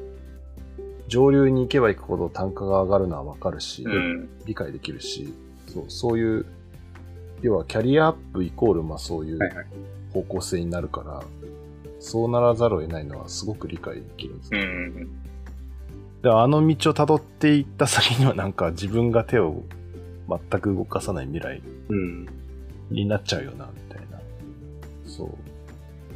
[1.08, 4.28] 上流に行けば行くほど単価が上がるのはわかるし、うん。
[4.44, 5.32] 理解できるし、
[5.68, 6.46] そう、そういう、
[7.42, 9.66] 要はキャリアアップイコール、まあそういうはいはい。
[10.12, 11.22] 方向性になるから、
[12.00, 14.64] そうならざるを得ないのはすごく理解できるんですうよ。
[14.64, 15.08] ん。
[16.22, 19.62] で、あの道を辿っていった先にはなんか自分が手を
[20.28, 22.26] 全く動かさない未来うん。
[22.90, 24.18] になっちゃうよな、みたいな。
[25.04, 25.28] そう。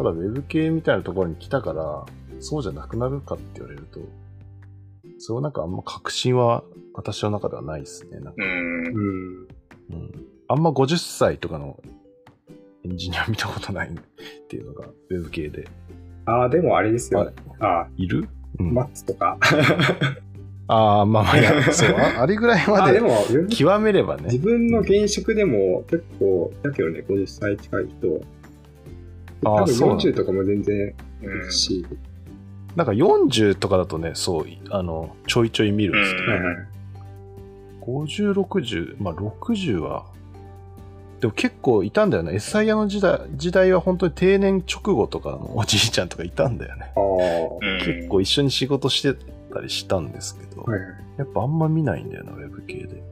[0.00, 2.06] ただ、ウェブ系みたいなところに来たから、
[2.40, 4.00] そうじゃなくなるかって言われると、
[5.18, 8.18] そうなんかあんま確信は私の中ではないですね。
[8.20, 8.86] なんかうん。
[8.86, 9.48] うん。
[9.90, 10.12] うん。
[10.48, 11.78] あんま50歳とかの
[12.84, 13.92] エンジニア見たことないっ
[14.48, 15.68] ていうのが、ウェブ系で。
[16.24, 17.20] ああ、でもあれですよ。
[17.20, 18.26] はいあいる？
[18.58, 18.68] うん。
[18.70, 19.36] あ、マッツとか。
[20.68, 21.34] ああ、まあまあ、
[21.72, 23.10] そう、ああれぐらいまあ、ででも、
[23.50, 24.38] 極めれば自ね。
[24.38, 28.20] 分の現職でも結構、だけどね、50歳近い人。
[29.42, 30.80] 多分あーそうなんだ40とかも全然い
[31.22, 31.86] うんるし。
[32.76, 36.56] なんか40とかだとね、そう、あの、ちょいちょい見るんですけど、はいはい。
[37.80, 40.06] 50、60、まあ60は、
[41.20, 42.32] でも結構いたんだよね。
[42.32, 46.92] SIA の時代時代は本当に定年直後とかのおじいちゃんとかいたんだよね。
[46.96, 47.02] ああ。
[47.02, 49.14] うん結構一緒に仕事して
[49.52, 50.88] たりしたんですけど、はいはい。
[51.18, 53.02] やっぱあんま見ないんだよな、ウェブ系で。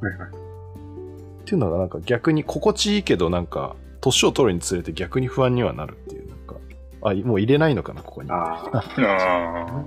[0.00, 0.28] はいはい。
[0.28, 6.56] っていうのがなんか逆に心地いいけどなんか年を取るにつれて逆に不安にはなるっていうなんか
[7.02, 8.30] あもう入れないのかなここに。
[8.30, 8.84] ああ。
[8.98, 9.84] あ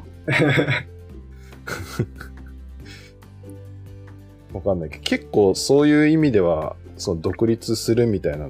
[4.53, 8.49] わかんないけど結構そういう意味ではその独立するみたいな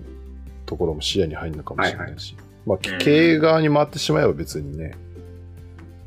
[0.66, 2.36] ところも視野に入るのかもしれないし、
[2.66, 2.99] まあうん。
[2.99, 4.95] 経営側に回ってしまえば別にね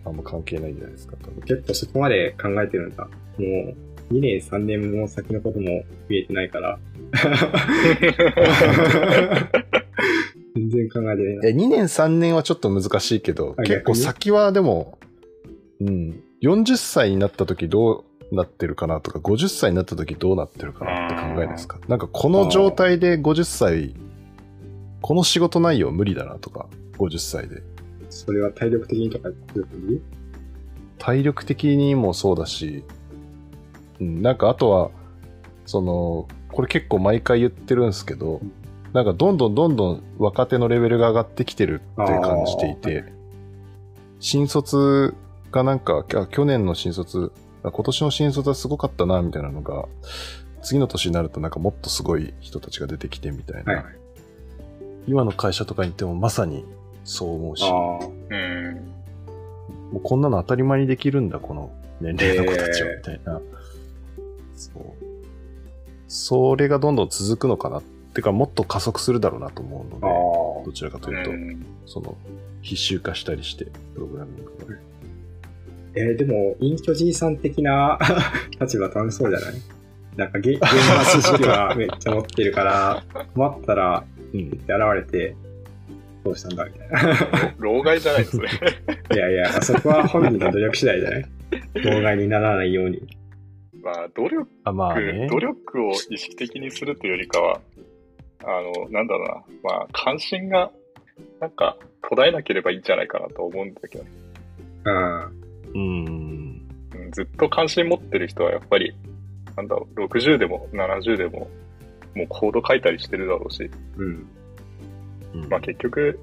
[0.05, 3.05] あんま関係ないんじゃないですか結構そこまで考えてるんだ。
[3.05, 3.75] もう、
[4.13, 6.79] 2年、3年も先のことも見えてないから。
[10.55, 11.37] 全然考えてない。
[11.37, 11.49] な。
[11.49, 14.99] え2年3年はちょっと難しいけどあ結構先はでも
[15.81, 16.23] うん。
[16.43, 21.79] 40歳になった時どうなってるかなとか50歳になった時どうなってるかなって考えないですか？
[21.87, 23.95] なんかこの状態で50歳
[25.01, 26.67] この仕事内容無理だなとか
[26.99, 27.63] 50歳で。
[28.11, 29.31] それは体力的にとか
[30.99, 32.85] 体力的にもそうだし、
[34.01, 34.91] うん、なんかあとは
[35.67, 38.41] そのこれ結構毎回言ってるんですけど
[38.93, 43.05] なんかどんどんどんどん若手のレベルが上がってきてるって感じていあて、
[44.21, 45.15] 新卒
[45.51, 47.33] がなんか、あ去年の新卒、
[47.63, 49.87] あ今年の新卒はすごかったな、みたいなのが、
[50.63, 53.75] 次の年になるとなんかもっとすごい人たちが出てきてみたいな。
[53.75, 53.85] はい。
[55.07, 56.65] 今の会社とかに行ってもまさに
[57.05, 57.65] そう思うし。
[57.65, 58.75] うん。
[59.93, 63.41] もうこんなの当たり前にできるんだ、この年齢の子たちは、えーみたいな。
[64.73, 64.83] そう。
[66.09, 67.79] それがどんどん続くのかな。
[67.79, 67.83] っ
[68.15, 72.17] てか、もっと加速するだろうなと思うのあで、どちらかとういうと、んその、
[72.61, 74.77] 必修化したりして、プログラミングが。
[75.95, 77.99] えーでも、隠居じいさん的な
[78.61, 79.55] 立場楽しそうじゃない？
[80.17, 80.69] なんかゲ、 現場
[81.07, 83.03] 知識はめっちゃ持ってるから、
[83.35, 84.05] 困ったら、
[84.35, 84.41] うん。
[84.41, 85.35] って現れて、
[86.25, 87.55] どうしたんだみたいな。
[87.59, 88.49] 老害じゃないですね。
[89.13, 91.25] いやいや、そこは本人の努力次第じゃない？
[91.77, 93.03] 妨害にならないように。
[93.83, 95.27] まあ、努力、あ、まあね。
[95.29, 97.61] 努力を意識的にするというよりかは、
[98.45, 98.47] あ
[98.81, 100.71] の、なんだろうな、まあ、関心が、
[101.41, 104.11] なんか、途絶えなければいいんじゃないかなと思うんだけどね、
[104.85, 105.23] うん。
[105.75, 106.07] うん。
[106.95, 108.95] うんずっと関心持ってる人はやっぱり、
[109.57, 111.51] なんだろう、60でも70でも、
[112.15, 114.27] もうコード書いたりしてるだろうし、うん。
[115.35, 116.19] うんまあ結局、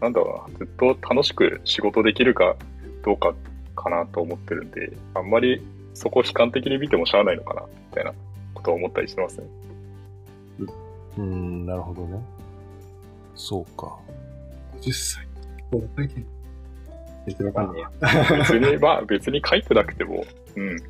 [0.00, 2.56] なんだろうな、ずっと楽しく仕事できるか
[3.02, 3.34] どうか
[3.74, 5.62] かなと思ってるんで、あんまり
[5.94, 8.12] そこを悲観的に見てもしゃあないのかな、みたいな
[8.52, 9.46] ことを思ったりしてますね。
[11.16, 12.20] うん、なるほどね。
[13.34, 13.96] そうか。
[14.80, 15.26] 10歳。
[15.70, 16.26] こう書いてる。
[17.26, 17.82] 全然わかんね。
[18.38, 20.24] 別に、まあ 別に書いてなくても、
[20.56, 20.70] うん。
[20.74, 20.82] 自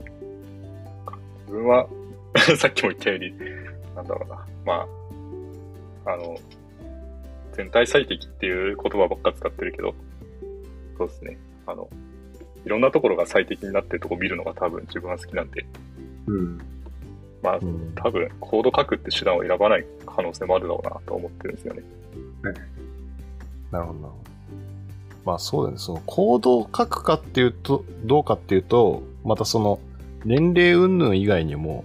[1.48, 1.86] 分は、
[2.58, 3.32] さっきも言ったように、
[3.94, 4.86] なんだろうな、ま
[6.06, 6.36] あ、あの、
[7.52, 9.94] 全体最適っていう言葉ばっか使ってるけど、
[10.98, 11.38] そうですね。
[11.66, 11.88] あの、
[12.64, 15.66] いろんなところが最適になってるとこ見るのが多分自分は好きなんで、
[16.26, 16.58] うん。
[17.42, 17.92] まあう、ん。
[17.94, 21.82] 多分コード書くって手段を選ばない可能性もあるだろうなと思ってるんですよね。
[23.70, 24.24] なるほど、なるほど。
[25.24, 25.78] まあそうだね。
[25.78, 29.78] そのコードを書くかっていうと、どうかっていうと、またその
[30.24, 31.84] 年齢云々以外にも、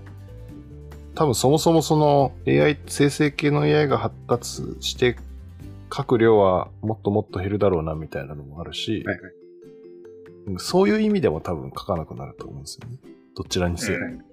[1.16, 5.18] 多分そもそもその AI、生成系の AI が発達して
[5.94, 9.34] 書く量はもっともっと減るだろうなみたいなのもあるし、はいはい。
[10.58, 12.98] そういう意味でも多分書かなくなると思うんですよね。
[13.36, 14.00] どちらにせよ。
[14.00, 14.30] うん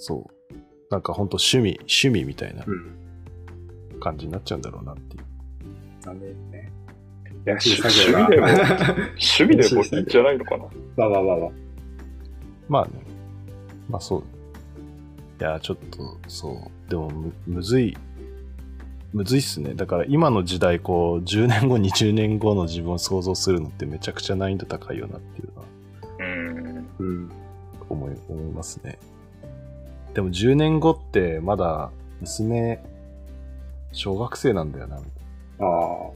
[0.00, 0.54] そう。
[0.90, 4.00] なんか本当趣味、趣味みたいなうん。
[4.00, 5.24] 感じになっちゃうんだろうなっていう。
[6.00, 6.72] 残念ね。
[7.46, 8.46] いや、趣趣味でも、
[9.20, 10.64] 趣味でもいいんじゃないのかな。
[10.96, 11.52] わわわわ。
[12.68, 12.92] まあね。
[13.90, 14.20] まあそう。
[14.20, 16.90] いや、ちょっと、そう。
[16.90, 17.96] でもむ、むずい。
[19.12, 19.74] むずいっすね。
[19.74, 25.66] だから今の時代、こう、10年後、20年後の自分を想像するのってめちゃくちゃ難易度高いよなっていうのは
[26.18, 26.88] うん。
[26.98, 27.30] うん。
[27.88, 28.98] 思い、思いますね。
[30.14, 31.90] でも10年後ってまだ
[32.20, 32.82] 娘、
[33.92, 34.96] 小学生なんだよな。
[34.96, 36.10] ああ。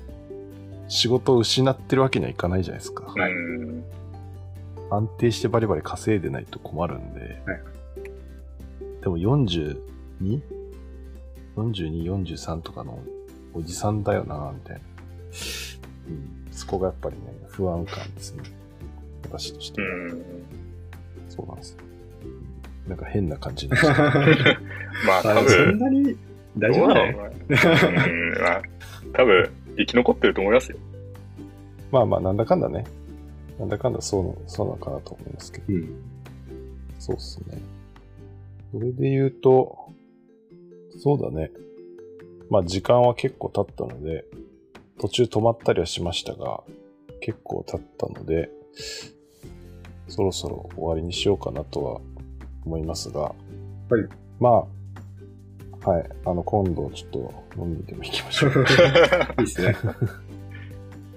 [0.88, 3.04] 仕事を失ってるわけにはいかないじゃないですか。
[3.06, 3.84] はいうん。
[4.90, 7.20] 安定してバリバリ稼いでないと困るんで。
[7.20, 7.60] はい
[9.04, 9.18] でも
[11.56, 12.98] 42?42、43とかの
[13.52, 14.82] おじさんだよな、みたいな。
[16.08, 18.42] うん、そこがやっぱりね、不安感ですね。
[19.24, 19.88] 私としては。
[19.88, 20.24] うん。
[21.28, 21.78] そうなんですよ。
[22.88, 23.94] なんか変な感じになっちゃう
[25.06, 26.16] まあ多あそん分、なに
[26.58, 27.12] 大丈夫だよ。
[27.18, 27.32] ろう
[28.42, 28.62] まあ、
[29.12, 30.78] 多分、生き残ってると思いますよ。
[31.90, 32.84] まあまあ、なんだかんだね。
[33.58, 35.64] なんだかんだそうの、そうなのかなと思いますけど。
[35.68, 35.94] うん。
[36.98, 37.58] そうっすね。
[38.72, 39.83] それで言うと、
[40.98, 41.50] そうだね。
[42.50, 44.24] まあ時間は結構経ったので、
[44.98, 46.62] 途中止まったりはしましたが、
[47.20, 48.50] 結構経ったので、
[50.08, 52.00] そろそろ終わりにしようかなとは
[52.64, 53.34] 思いますが、はい。
[54.38, 54.66] ま
[55.84, 56.10] あ、はい。
[56.24, 58.52] あの、今度ちょっと飲みにでも行きましょう。
[59.40, 59.76] いいっすね。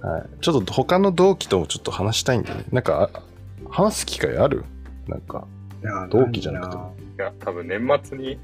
[0.01, 0.25] はい。
[0.41, 2.65] ちょっと他の同期ともちょっと話したいんでね。
[2.71, 3.21] なんか、あ
[3.69, 4.63] 話す機会ある？
[5.07, 5.47] なんか、
[5.81, 8.39] いや同期じゃなくてもいや、多分年末に、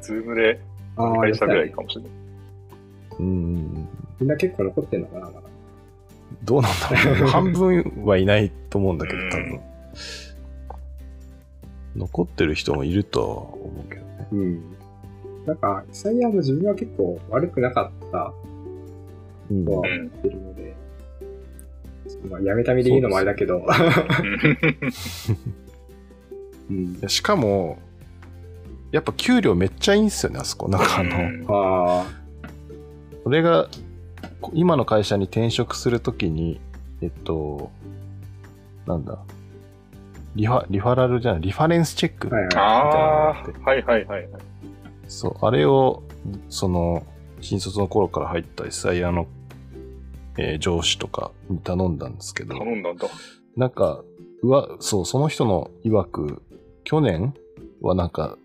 [0.00, 0.60] ズームで
[0.96, 2.10] ああ、会したぐらいかもしれない。
[3.18, 3.88] うーん、
[4.20, 5.30] みんな結構残ってんのかな
[6.44, 7.28] どうなんだろう。
[7.28, 9.60] 半分はいないと思うんだけど、多うん分。
[11.96, 14.28] 残ってる人もいるとは思うけどね。
[14.32, 14.62] うん。
[15.46, 18.32] なんか、実際の自分は結構悪くなかった
[19.50, 20.74] うんとはうん思ってるので、
[22.28, 23.64] まあ、やめた身で言うのもあれだけど、
[27.02, 27.78] う しかも、
[28.92, 30.68] やっぱ給料めっちゃいいんすよね、あそこ。
[30.68, 32.06] なんかあの、うんあ
[33.24, 33.68] 俺が
[34.40, 36.60] こ今の会社に転職するときに、
[37.02, 37.70] えっと、
[38.86, 39.18] なんだ、
[40.34, 42.56] リファ、リファラルじゃない、リファレンスチェックあ、はいはい。
[42.56, 42.60] あ
[43.28, 44.42] あ、はいはいはいはい。
[45.06, 46.02] そう、あれを、
[46.48, 47.04] その、
[47.40, 49.26] 新卒の頃から入った SIR の、
[50.38, 53.08] えー上司とかに頼んだんですけど、頼んだんだ。
[53.56, 54.02] なんか、
[54.42, 56.42] うわ、そう、その人の曰く、
[56.84, 57.34] 去年
[57.82, 58.36] はなんか、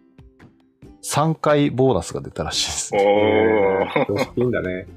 [1.06, 3.92] 3回ボーナスが出たらしいですおね。
[3.96, 4.06] ー。
[4.08, 4.88] 常識いいんだね。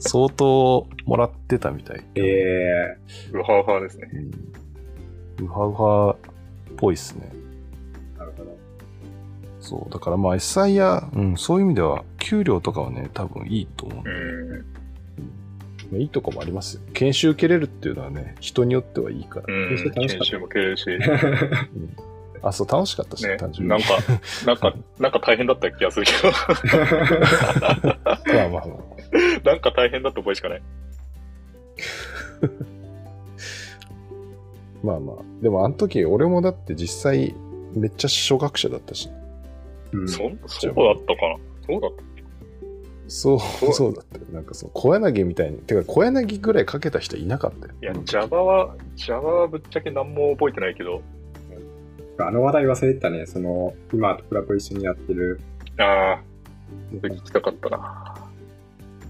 [0.00, 2.04] 相当もらってたみたい。
[2.16, 2.98] ええ
[3.32, 4.10] ウハウハですね。
[5.38, 5.46] うん。
[5.46, 7.32] ウハウハっぽいっすね。
[8.18, 8.58] なるほど。
[9.60, 9.92] そう。
[9.92, 14.04] だからまあ SI や、うん、そういう意味では、給料とかはね、多分いいと思う。
[14.04, 14.58] うん。
[15.92, 16.82] まあいいとこもありますよ。
[16.92, 19.54] 研修受けれるっていうのはね、人によってはいいから。
[19.54, 19.68] うん。
[19.68, 20.86] 研修楽しかった研修も受けれるし。
[22.42, 23.70] あ、そう、楽しかったし、ね単、純に。
[23.70, 23.86] なんか、
[24.46, 26.32] なんか、なんか大変だった気がするけど、
[28.34, 28.98] まあまあまあ。
[29.44, 30.62] なんか大変だった覚えしかない。
[34.82, 35.16] まあまあ。
[35.42, 37.34] でもあの時、俺もだって実際、
[37.74, 39.10] めっちゃ初学者だったし。
[39.92, 41.36] うんそ、そうだったかな
[41.66, 42.02] そうだった
[43.08, 44.24] そう、うそうだったよ。
[44.32, 45.58] なんかそう、小柳みたいに。
[45.58, 47.72] てか、小柳ぐらいかけた人いなかったよ。
[47.82, 51.02] いや、うん Java は、Java はぶっちゃけ何も覚えてないけど、
[52.26, 53.26] あの話題忘れてたね。
[53.26, 55.40] その、今、トクラと一緒にやってる。
[55.78, 56.22] ああ、
[56.92, 58.14] 聞きたかったな。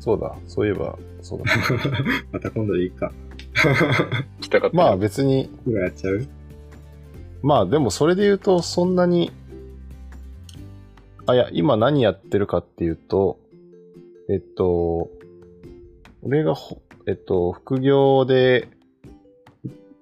[0.00, 1.44] そうだ、そういえば、そうだ。
[2.32, 3.12] また今度でいいか。
[4.38, 4.82] 聞きたかったな。
[4.84, 6.26] まあ別に、今やっちゃう？
[7.42, 9.32] まあでもそれで言うと、そんなに、
[11.26, 13.38] あ、いや、今何やってるかっていうと、
[14.28, 15.10] えっと、
[16.22, 18.68] 俺がほ、えっと、副業で、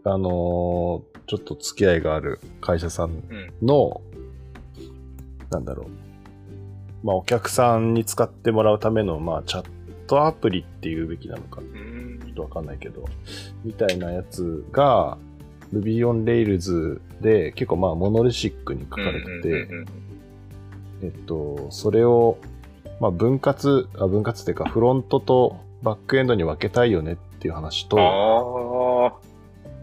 [0.03, 3.67] あのーちょっと付き合いがある会社さんうん。
[3.67, 4.01] の、
[5.51, 7.07] なんだろう。
[7.07, 9.67] まあお客さんに使ってもらうための、まあチャッ
[10.07, 13.05] トアプリっていうべきなのかうーんちょっとわかんないけど、
[13.65, 15.19] みたいなやつが、
[15.73, 19.69] Ruby on Rails で結構まあモノリシックに書かれてて、
[21.03, 22.39] えっと、それを、
[23.01, 29.21] まあ分割、あ分割っていうかフロントとバックエンドに分けたいよねっていう話と、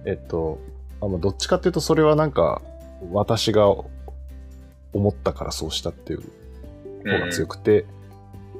[0.05, 0.59] えっと、
[1.03, 2.61] あまあどっちかっていうとそれはなんか
[3.11, 3.67] 私が
[4.93, 6.23] 思ったからそうしたっていう
[7.03, 7.85] 方が強くて、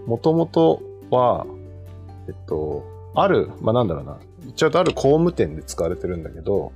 [0.05, 1.45] もともとは、
[2.27, 2.83] えっと、
[3.15, 6.73] ある、まあ、なんだろうな、言っちゃうとある工務店で使われてるんだけど、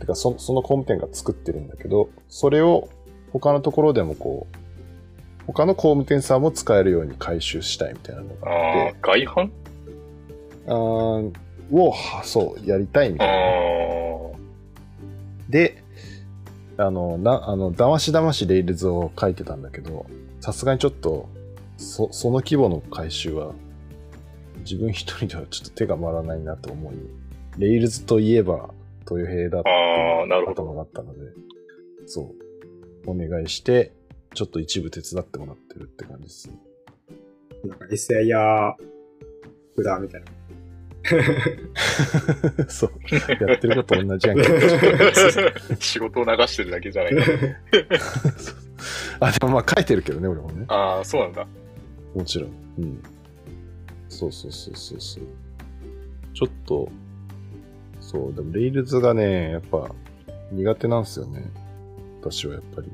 [0.00, 2.88] てかそその工務店が作ってるんだけど、それを
[3.32, 4.56] 他のところでもこう、
[5.46, 9.50] 他の工務店さんも使えるように回収したいみたいなのがあああって、、外販
[10.66, 11.32] あー
[11.72, 13.79] を、はそう、やりたいみあたいな。
[15.50, 15.84] あ、で、
[16.76, 20.06] あの、な、あの、だましだましレイルズを書いてたんだけど、
[20.40, 21.28] さすがにちょっと、
[21.76, 23.52] そ、その規模の回収は、
[24.60, 26.94] 自分一人ではちょっと手が回らないなと思い、
[27.58, 28.70] レイルズといえば、
[29.10, 30.62] 豊平だってああ、なるほど。
[30.62, 31.20] 頭があったので、
[32.06, 32.34] そ
[33.06, 33.92] う、お願いして、
[34.34, 36.54] ちょっと一部手伝ってもらってるって感じですね。
[37.64, 38.74] なんか SIR
[39.76, 40.39] 札みたいな。
[42.68, 42.90] そう、
[43.46, 44.44] やってること同じやんけ。
[45.80, 47.22] 仕事を流してるだけじゃないか。
[49.26, 50.64] あ、でもまあ書いてるけどね、俺もね。
[50.68, 51.46] ああ、そうなんだ。
[52.14, 52.50] もちろん。
[52.78, 53.02] うん。
[54.08, 55.24] そうそうそうそうそう。
[56.34, 56.88] ちょっと、
[58.00, 59.90] そう、でも、レイルズがね、やっぱ、
[60.52, 61.50] 苦手なんですよね。
[62.20, 62.90] 私はやっぱり。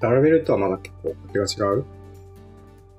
[0.00, 1.84] ララベルとはまだ結構手が違う？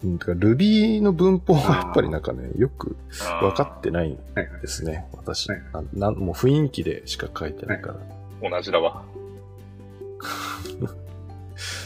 [0.04, 2.96] うん、Ruby の文法はやっぱりなんかね、よく
[3.40, 4.62] 分かってないはいはい。
[4.62, 5.50] ですね、私。
[5.50, 7.96] はいあなんもう雰囲気でしか書いてないか
[8.42, 8.50] ら。
[8.50, 9.04] 同じだわ。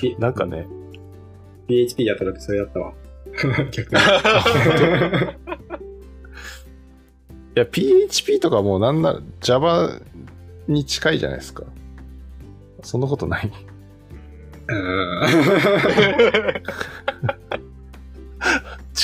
[0.20, 0.68] なんかね、
[1.68, 2.94] PHP やった時それだったわ。
[3.72, 4.02] 逆に。
[7.56, 10.00] いや、PHP とかもうなんなら Java
[10.68, 11.64] に近いじゃないですか。
[12.84, 13.52] そんなことない。
[14.68, 15.22] うん。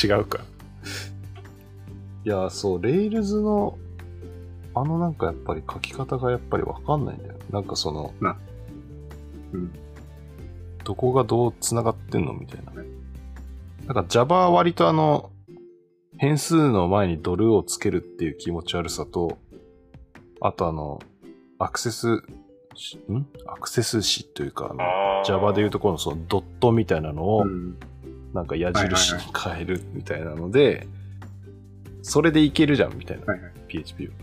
[0.03, 0.39] 違うか。
[2.25, 3.77] いや、そう、レイルズの、
[4.73, 7.35] あのなんかやっぱり書き方がやっぱりわかんないんだよ。
[7.49, 8.37] なんかその、まあ
[9.53, 9.71] うん
[10.83, 12.71] どこがどう繋がってんのみたいな。
[13.85, 15.31] なんか Java は割とあの、
[16.17, 19.39] 変数の前にドルをつけるっていう気持ち悪さと、
[20.41, 20.99] あとあの、
[21.57, 22.23] アクセス
[22.75, 23.25] し、ん？
[23.47, 27.77] アクセス詞というか、あの、Java でいうところのそのドットみたいなのを、うん
[28.35, 30.87] なんか矢印に変えるみたいなので、
[32.01, 33.51] それでいけるじゃんみたいな、はいはい。
[33.69, 34.13] PHP は。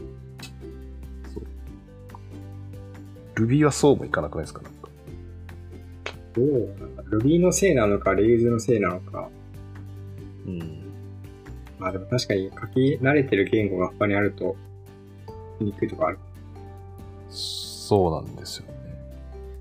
[1.33, 1.45] そう。
[3.43, 4.89] Ruby はそうもいかなくないですかなんか
[6.35, 6.47] どう
[6.79, 9.31] なんだ Ruby のせいなのか、Rails のせいなのか。
[10.47, 10.59] うん。
[11.79, 14.57] まあでも確かに書き慣れてる言語が他にあると、
[15.59, 16.19] にくいとこある。
[17.31, 18.75] そうなんですよね。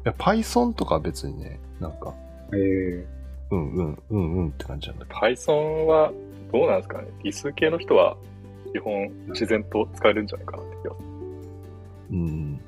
[0.04, 2.14] いや、Python とかは別にね、なんか、
[2.54, 3.21] ええ
[3.52, 5.20] うんうん、うんうんって感じなんだけど。
[5.20, 6.12] Python は
[6.52, 7.08] どうなんですかね？
[7.24, 8.18] 理数系の人は
[8.74, 10.98] 基本自然と使えるんじゃないかなって気がす
[12.12, 12.60] うん。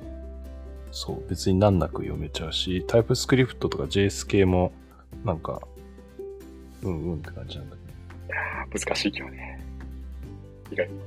[0.91, 4.71] そう、別に難なく読めちゃうし、TypeScript とか JS 系も、
[5.25, 5.61] なんか、
[6.84, 8.79] うんうんって感じなんだけど。
[8.79, 8.79] る。
[8.86, 9.65] 難しいけどね。
[10.71, 10.99] 意外に。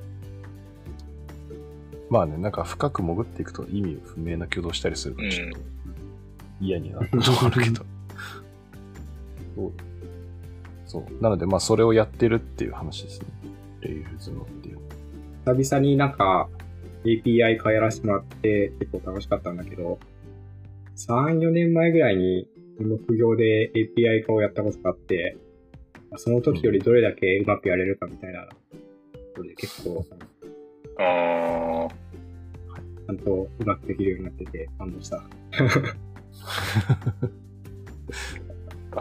[2.08, 5.58] まあね、なんか深く潜っていくと意味不明な挙動したりするから、ちょっと
[6.60, 7.84] 嫌になることもあるけど。
[9.56, 9.72] そう。
[10.84, 11.22] そう。
[11.22, 13.26] なので、まあ、それをやってるっていう話ですね。
[13.80, 14.78] レイルズのっていう。
[15.44, 16.48] 久々になんか
[17.04, 19.98] API 化やらせてもらって結構楽しかったんだけど、
[20.96, 22.48] 3、4年前ぐらいに、
[23.04, 25.38] 副業で API 化をやったことがあって、
[26.16, 28.48] その時よりどれだけうまくやれるかみたいな
[29.36, 30.04] ので、結構、
[30.98, 31.88] あ
[33.06, 35.22] ちゃんとうまくできるようになってて、感動した。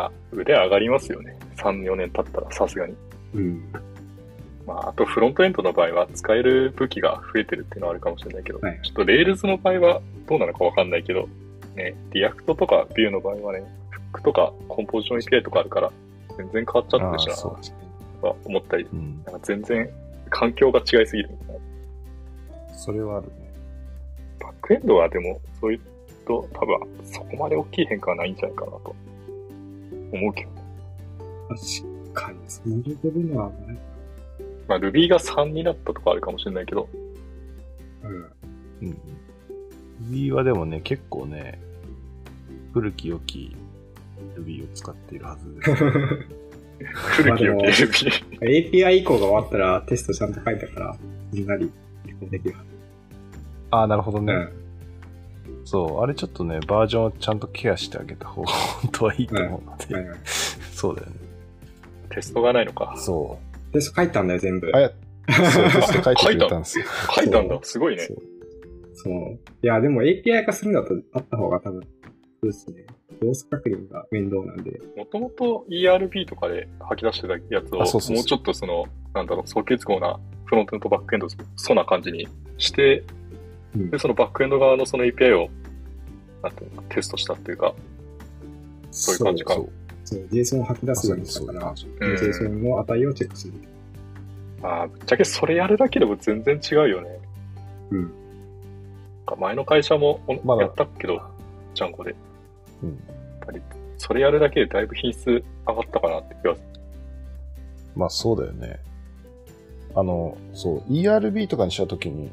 [0.03, 1.37] あ、腕上がりますよね。
[1.57, 2.95] 3、4年経ったらさすがに。
[3.33, 3.63] うん。
[4.65, 11.29] まあ、あとフロントエンドの場合は使える武器が増えてるっていうのはあるかもしれないけど、はいちょっと Rails の場合はどうなのかわかんないけど、
[11.75, 15.91] ね、 React とか Vue の場合はね、フックとかコンポジション API とかあるから、
[16.37, 19.21] 全然変わっちゃってるしな、あーそうとか思ったり、うん。
[19.25, 19.89] なんか全然
[20.29, 21.55] 環境が違いすぎるみたい
[22.69, 22.75] な。
[22.75, 23.33] それはあるね。
[24.39, 25.79] バックエンドはでも、そういう
[26.25, 28.95] と多分そこまで大きい変化はないんじゃないかなと
[30.11, 30.51] 思うけど。
[31.49, 33.77] 確かに、そのレベルのはない。
[34.67, 36.89] まあ Ruby が3になったとかあるかもしれないけど、
[38.03, 38.87] うん。
[38.87, 38.97] うん。
[40.09, 41.59] Ruby はでもね、結構ね、
[42.73, 43.55] 古き良き
[44.37, 45.71] Ruby を使っているはずです。
[47.23, 48.25] 古き良き Ruby。
[48.39, 50.97] API 以降が終わったらテストちゃんと書いたから、
[51.31, 51.69] みんなに
[52.05, 52.69] 結構できるはず。
[53.71, 54.64] ああ、なるほどね、うん。
[55.65, 60.19] そう、あれちょっとね、バージョンをちゃんとケアしてあげた方が本当はいいと思うので、はいはい。
[60.73, 61.15] そうだよね。
[62.11, 62.93] テストがないのか。
[62.97, 63.39] そ
[63.73, 64.71] テスト書いたんだよ、全部う。。
[64.75, 64.91] あや、
[65.51, 66.85] そう、テスト書いてくれたんですよ。
[67.15, 67.59] 書いたんだ。
[67.63, 68.13] すごいねそ。
[68.13, 68.17] う
[68.93, 69.39] そう。
[69.63, 71.87] いや、でも API 化するんだとあった方が多分、そ
[72.43, 72.85] うですね。
[73.21, 74.79] 動作確認が面倒なんで。
[74.95, 78.85] もともと ERB とかで吐き出してたやつを、あそうそうそうもうちょっとその、
[79.15, 83.24] なんだろう、総結合なフロントとバックエンド、そうな感じにして、うん
[83.75, 85.49] で、そのバックエンド側のその API を、
[86.41, 87.73] なんていうテストしたっていうか、
[88.91, 89.69] そういう感じかそう
[90.05, 93.53] そう、JSON を吐き出すようにしたから、JSON の値をチェックする。
[94.61, 97.19] まあ、ぶっちゃけそれやるだけでも全然違うよね。
[97.91, 98.13] うん。
[99.37, 101.21] 前の会社もおまだやったけど、
[101.73, 102.11] ジャンゴで。
[102.11, 102.15] や
[102.83, 102.89] うん。
[102.89, 102.93] っ
[103.45, 103.61] ぱり、
[103.97, 106.67] それやるだけでだいぶ品質上がったかなって気がする。
[107.95, 108.79] まあそうだよね。
[109.95, 112.29] あの、そう、ERB とかにしたときに、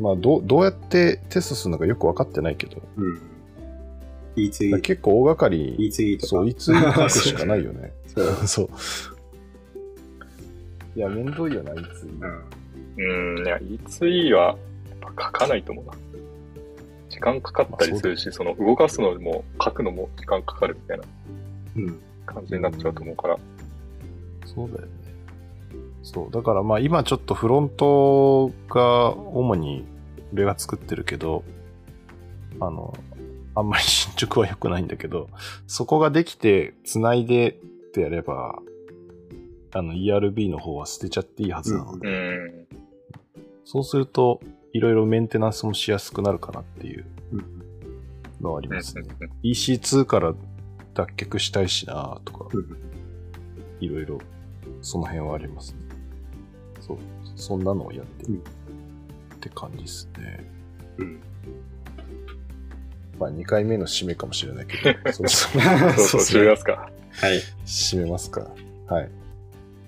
[0.00, 3.20] まあどう、どうやってテストするのかよくわかってないけど、うん。
[4.36, 6.26] E2、結構大掛かり、E2 とか。
[6.28, 7.92] そう、いつ書くしかないよね。
[8.06, 8.26] そう。
[8.46, 8.68] そう。
[10.94, 12.04] いや、めんどいよな、いつ。
[12.04, 13.36] うん。
[13.38, 15.92] うん、いや、E2E はやっぱ書かないと思うな。
[17.08, 21.04] 時間かかったりするし、その動かすのも書くのも時間かかるみたいな
[21.76, 22.00] うん。
[22.24, 23.38] 感じになっちゃうと思うから。
[24.46, 25.01] そうだよね。
[26.02, 26.30] そう。
[26.30, 29.84] だからまあ今ちょっとフロントが主に
[30.32, 31.44] 俺が作ってるけど、
[32.60, 32.94] あの、
[33.54, 35.28] あんまり 進捗は良くないんだけど、
[35.66, 37.54] そこができて繋いでっ
[37.92, 38.58] てやれば、
[39.74, 42.66] あの ERB の方は捨てちゃっていいはずなので、うん。
[43.64, 44.40] そうすると
[44.72, 47.44] いろいろメンテナンスもしやすくなるかなっていううん。
[48.40, 49.02] のはありますね。
[49.20, 50.34] うん EC2 から
[50.94, 52.76] 脱却したいしなとか、うん
[53.80, 54.18] いろいろ、
[54.80, 55.81] その辺はありますね。
[56.86, 56.98] そう。
[57.36, 60.50] そんなのをやってるうんって感じですね。
[60.98, 61.20] うん。
[63.18, 65.60] まあ、2回目の締めかもしれないけど、 そうそう。
[65.92, 66.72] そうそう、締めますか。
[66.72, 66.88] は
[67.34, 67.40] い。
[67.66, 68.50] 締めますか。
[68.88, 69.10] はい。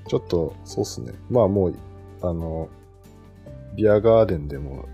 [0.08, 1.12] ちょっと、そうっすね。
[1.30, 1.74] まあもう、
[2.22, 2.68] あの、
[3.74, 4.86] ビアガーデンでも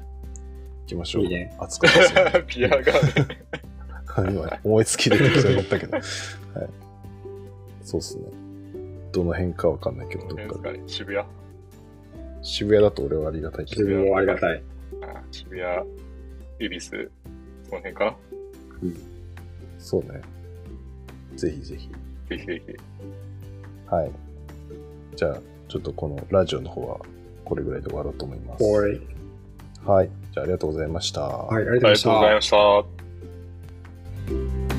[0.83, 1.25] 行きましょう。
[1.25, 4.33] いいね暑くなりそうなんでピアガーデン。
[4.33, 5.93] 今、 思いつきで適当に言ったけど。
[5.93, 6.03] はい。
[7.83, 8.25] そうっすね。
[9.13, 10.81] どの辺かわかんないけど、どっかで。
[10.87, 11.27] 渋谷。
[12.43, 13.83] 渋谷だと俺はありがたいけど。
[13.83, 14.63] 自分もありがたい。
[15.03, 15.63] あ渋谷、
[16.59, 17.11] 恵比寿、
[17.65, 18.17] その辺かな？
[19.79, 20.21] そうね。
[21.37, 21.89] ぜひぜひ。
[22.29, 22.77] ぜひぜひ。
[23.87, 24.11] はい。
[25.17, 25.39] じゃあ、
[25.69, 26.99] ちょっとこのラジオの方は、
[27.45, 28.65] これぐらいで終わろうと思います。
[28.65, 29.01] はい。
[29.85, 30.11] はい。
[30.33, 31.21] じゃあ、ありがとうございました。
[31.23, 34.35] はい、ありがとうありがございましたとうござい。
[34.35, 34.70] ました。